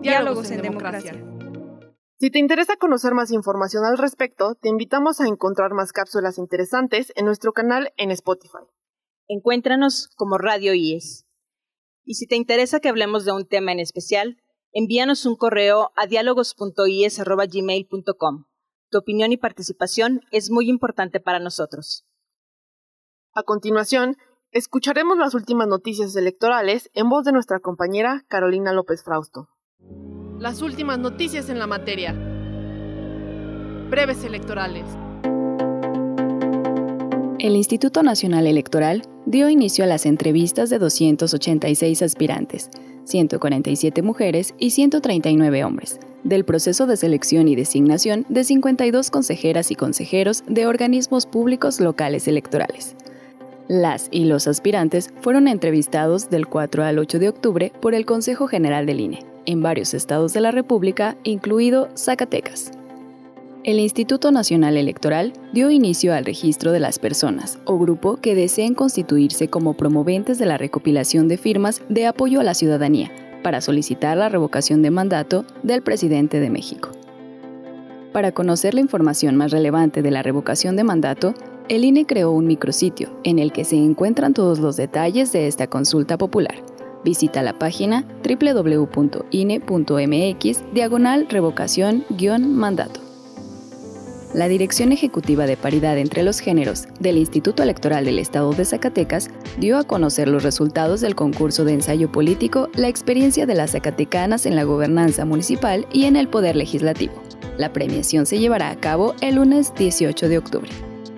Diálogos, 0.00 0.50
en, 0.50 0.62
democracia. 0.62 1.12
Si 2.18 2.30
te 2.30 2.38
interesa 2.38 2.76
conocer 2.76 3.12
más 3.12 3.30
información 3.30 3.84
al 3.84 3.98
respecto, 3.98 4.54
te 4.54 4.70
invitamos 4.70 5.20
a 5.20 5.28
encontrar 5.28 5.74
más 5.74 5.92
cápsulas 5.92 6.38
interesantes 6.38 7.12
en 7.14 7.26
nuestro 7.26 7.52
canal 7.52 7.92
en 7.98 8.10
Spotify. 8.10 8.64
Encuéntranos 9.28 10.08
como 10.16 10.38
Radio 10.38 10.72
IES. 10.72 11.26
Y 12.06 12.14
si 12.14 12.26
te 12.26 12.36
interesa 12.36 12.80
que 12.80 12.88
hablemos 12.88 13.26
de 13.26 13.32
un 13.32 13.46
tema 13.46 13.72
en 13.72 13.80
especial, 13.80 14.38
envíanos 14.72 15.26
un 15.26 15.36
correo 15.36 15.90
a 15.94 16.06
dialogos.is.gmail.com. 16.06 18.44
Tu 18.88 18.98
opinión 18.98 19.32
y 19.32 19.36
participación 19.36 20.22
es 20.30 20.50
muy 20.50 20.70
importante 20.70 21.20
para 21.20 21.38
nosotros. 21.38 22.06
A 23.34 23.42
continuación, 23.42 24.16
escucharemos 24.52 25.18
las 25.18 25.34
últimas 25.34 25.68
noticias 25.68 26.16
electorales 26.16 26.88
en 26.94 27.10
voz 27.10 27.26
de 27.26 27.32
nuestra 27.32 27.60
compañera 27.60 28.24
Carolina 28.28 28.72
López 28.72 29.04
Frausto. 29.04 29.50
Las 30.38 30.60
últimas 30.60 30.98
noticias 30.98 31.48
en 31.48 31.58
la 31.58 31.66
materia. 31.66 32.12
Breves 33.88 34.22
electorales. 34.22 34.84
El 37.38 37.56
Instituto 37.56 38.02
Nacional 38.02 38.46
Electoral 38.46 39.02
dio 39.24 39.48
inicio 39.48 39.84
a 39.84 39.86
las 39.86 40.04
entrevistas 40.04 40.68
de 40.68 40.78
286 40.78 42.02
aspirantes, 42.02 42.68
147 43.04 44.02
mujeres 44.02 44.54
y 44.58 44.72
139 44.72 45.64
hombres, 45.64 46.00
del 46.22 46.44
proceso 46.44 46.86
de 46.86 46.98
selección 46.98 47.48
y 47.48 47.56
designación 47.56 48.26
de 48.28 48.44
52 48.44 49.10
consejeras 49.10 49.70
y 49.70 49.74
consejeros 49.74 50.44
de 50.46 50.66
organismos 50.66 51.24
públicos 51.24 51.80
locales 51.80 52.28
electorales. 52.28 52.94
Las 53.68 54.08
y 54.10 54.24
los 54.24 54.46
aspirantes 54.46 55.12
fueron 55.20 55.48
entrevistados 55.48 56.30
del 56.30 56.46
4 56.46 56.84
al 56.84 56.98
8 56.98 57.18
de 57.18 57.28
octubre 57.28 57.72
por 57.80 57.94
el 57.94 58.06
Consejo 58.06 58.46
General 58.46 58.86
del 58.86 59.00
INE, 59.00 59.26
en 59.44 59.62
varios 59.62 59.94
estados 59.94 60.32
de 60.32 60.40
la 60.40 60.52
República, 60.52 61.16
incluido 61.24 61.88
Zacatecas 61.96 62.70
el 63.66 63.80
Instituto 63.80 64.30
Nacional 64.30 64.76
Electoral 64.76 65.32
dio 65.52 65.72
inicio 65.72 66.14
al 66.14 66.24
registro 66.24 66.70
de 66.70 66.78
las 66.78 67.00
personas 67.00 67.58
o 67.64 67.76
grupo 67.76 68.16
que 68.16 68.36
deseen 68.36 68.74
constituirse 68.74 69.48
como 69.48 69.74
promoventes 69.74 70.38
de 70.38 70.46
la 70.46 70.56
recopilación 70.56 71.26
de 71.26 71.36
firmas 71.36 71.82
de 71.88 72.06
apoyo 72.06 72.38
a 72.38 72.44
la 72.44 72.54
ciudadanía 72.54 73.10
para 73.42 73.60
solicitar 73.60 74.16
la 74.16 74.28
revocación 74.28 74.82
de 74.82 74.92
mandato 74.92 75.44
del 75.64 75.82
presidente 75.82 76.38
de 76.38 76.48
México. 76.48 76.90
Para 78.12 78.30
conocer 78.30 78.72
la 78.72 78.82
información 78.82 79.34
más 79.34 79.50
relevante 79.50 80.00
de 80.00 80.12
la 80.12 80.22
revocación 80.22 80.76
de 80.76 80.84
mandato, 80.84 81.34
el 81.68 81.84
INE 81.84 82.06
creó 82.06 82.30
un 82.30 82.46
micrositio 82.46 83.10
en 83.24 83.38
el 83.38 83.52
que 83.52 83.64
se 83.64 83.76
encuentran 83.76 84.34
todos 84.34 84.58
los 84.58 84.76
detalles 84.76 85.32
de 85.32 85.46
esta 85.46 85.66
consulta 85.66 86.18
popular. 86.18 86.56
Visita 87.04 87.42
la 87.42 87.58
página 87.58 88.04
www.ine.mx 88.24 89.24
diagonal 90.74 91.28
revocación-mandato 91.28 93.06
la 94.36 94.48
Dirección 94.48 94.92
Ejecutiva 94.92 95.46
de 95.46 95.56
Paridad 95.56 95.96
entre 95.96 96.22
los 96.22 96.40
Géneros 96.40 96.88
del 97.00 97.16
Instituto 97.16 97.62
Electoral 97.62 98.04
del 98.04 98.18
Estado 98.18 98.52
de 98.52 98.66
Zacatecas 98.66 99.30
dio 99.58 99.78
a 99.78 99.84
conocer 99.84 100.28
los 100.28 100.42
resultados 100.42 101.00
del 101.00 101.14
concurso 101.14 101.64
de 101.64 101.72
ensayo 101.72 102.12
político 102.12 102.68
La 102.74 102.88
experiencia 102.88 103.46
de 103.46 103.54
las 103.54 103.70
Zacatecanas 103.72 104.44
en 104.44 104.54
la 104.54 104.64
gobernanza 104.64 105.24
municipal 105.24 105.86
y 105.90 106.04
en 106.04 106.16
el 106.16 106.28
poder 106.28 106.54
legislativo. 106.54 107.14
La 107.56 107.72
premiación 107.72 108.26
se 108.26 108.38
llevará 108.38 108.68
a 108.68 108.76
cabo 108.76 109.14
el 109.22 109.36
lunes 109.36 109.72
18 109.74 110.28
de 110.28 110.36
octubre. 110.36 110.70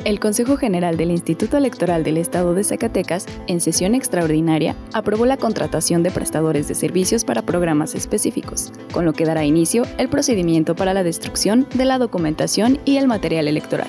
El 0.08 0.20
Consejo 0.20 0.56
General 0.56 0.96
del 0.96 1.10
Instituto 1.10 1.58
Electoral 1.58 2.02
del 2.02 2.16
Estado 2.16 2.54
de 2.54 2.64
Zacatecas, 2.64 3.26
en 3.46 3.60
sesión 3.60 3.94
extraordinaria, 3.94 4.74
aprobó 4.94 5.26
la 5.26 5.36
contratación 5.36 6.02
de 6.02 6.10
prestadores 6.10 6.66
de 6.66 6.74
servicios 6.74 7.26
para 7.26 7.42
programas 7.42 7.94
específicos, 7.94 8.72
con 8.90 9.04
lo 9.04 9.12
que 9.12 9.26
dará 9.26 9.44
inicio 9.44 9.82
el 9.98 10.08
procedimiento 10.08 10.74
para 10.74 10.94
la 10.94 11.02
destrucción 11.02 11.68
de 11.74 11.84
la 11.84 11.98
documentación 11.98 12.80
y 12.86 12.96
el 12.96 13.06
material 13.06 13.48
electoral. 13.48 13.88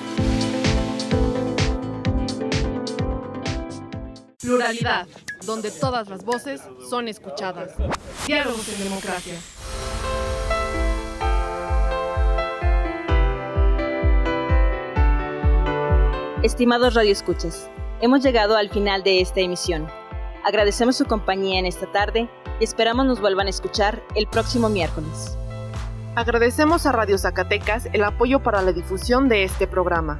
Pluralidad, 4.42 5.06
donde 5.46 5.70
todas 5.70 6.06
las 6.10 6.22
voces 6.22 6.60
son 6.90 7.08
escuchadas. 7.08 7.70
Diálogos 8.26 8.68
en 8.68 8.84
democracia. 8.84 9.36
Estimados 16.42 16.94
radioescuchas, 16.94 17.70
hemos 18.00 18.22
llegado 18.22 18.56
al 18.56 18.70
final 18.70 19.02
de 19.02 19.20
esta 19.20 19.40
emisión. 19.40 19.86
Agradecemos 20.42 20.96
su 20.96 21.04
compañía 21.04 21.58
en 21.58 21.66
esta 21.66 21.92
tarde 21.92 22.30
y 22.58 22.64
esperamos 22.64 23.04
nos 23.04 23.20
vuelvan 23.20 23.46
a 23.46 23.50
escuchar 23.50 24.02
el 24.14 24.26
próximo 24.26 24.70
miércoles. 24.70 25.36
Agradecemos 26.14 26.86
a 26.86 26.92
Radio 26.92 27.18
Zacatecas 27.18 27.88
el 27.92 28.02
apoyo 28.04 28.42
para 28.42 28.62
la 28.62 28.72
difusión 28.72 29.28
de 29.28 29.44
este 29.44 29.66
programa. 29.66 30.18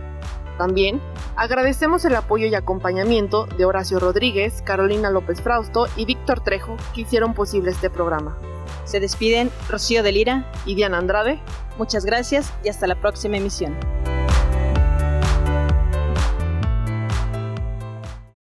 También 0.58 1.00
agradecemos 1.36 2.04
el 2.04 2.14
apoyo 2.14 2.48
y 2.48 2.54
acompañamiento 2.54 3.46
de 3.46 3.64
Horacio 3.64 3.98
Rodríguez, 3.98 4.60
Carolina 4.60 5.08
López 5.08 5.40
Frausto 5.40 5.86
y 5.96 6.04
Víctor 6.04 6.40
Trejo 6.40 6.76
que 6.94 7.00
hicieron 7.00 7.32
posible 7.32 7.70
este 7.70 7.88
programa. 7.88 8.36
Se 8.84 9.00
despiden 9.00 9.50
Rocío 9.70 10.02
de 10.02 10.12
Lira 10.12 10.52
y 10.66 10.74
Diana 10.74 10.98
Andrade. 10.98 11.40
Muchas 11.78 12.04
gracias 12.04 12.52
y 12.62 12.68
hasta 12.68 12.86
la 12.86 13.00
próxima 13.00 13.38
emisión. 13.38 13.74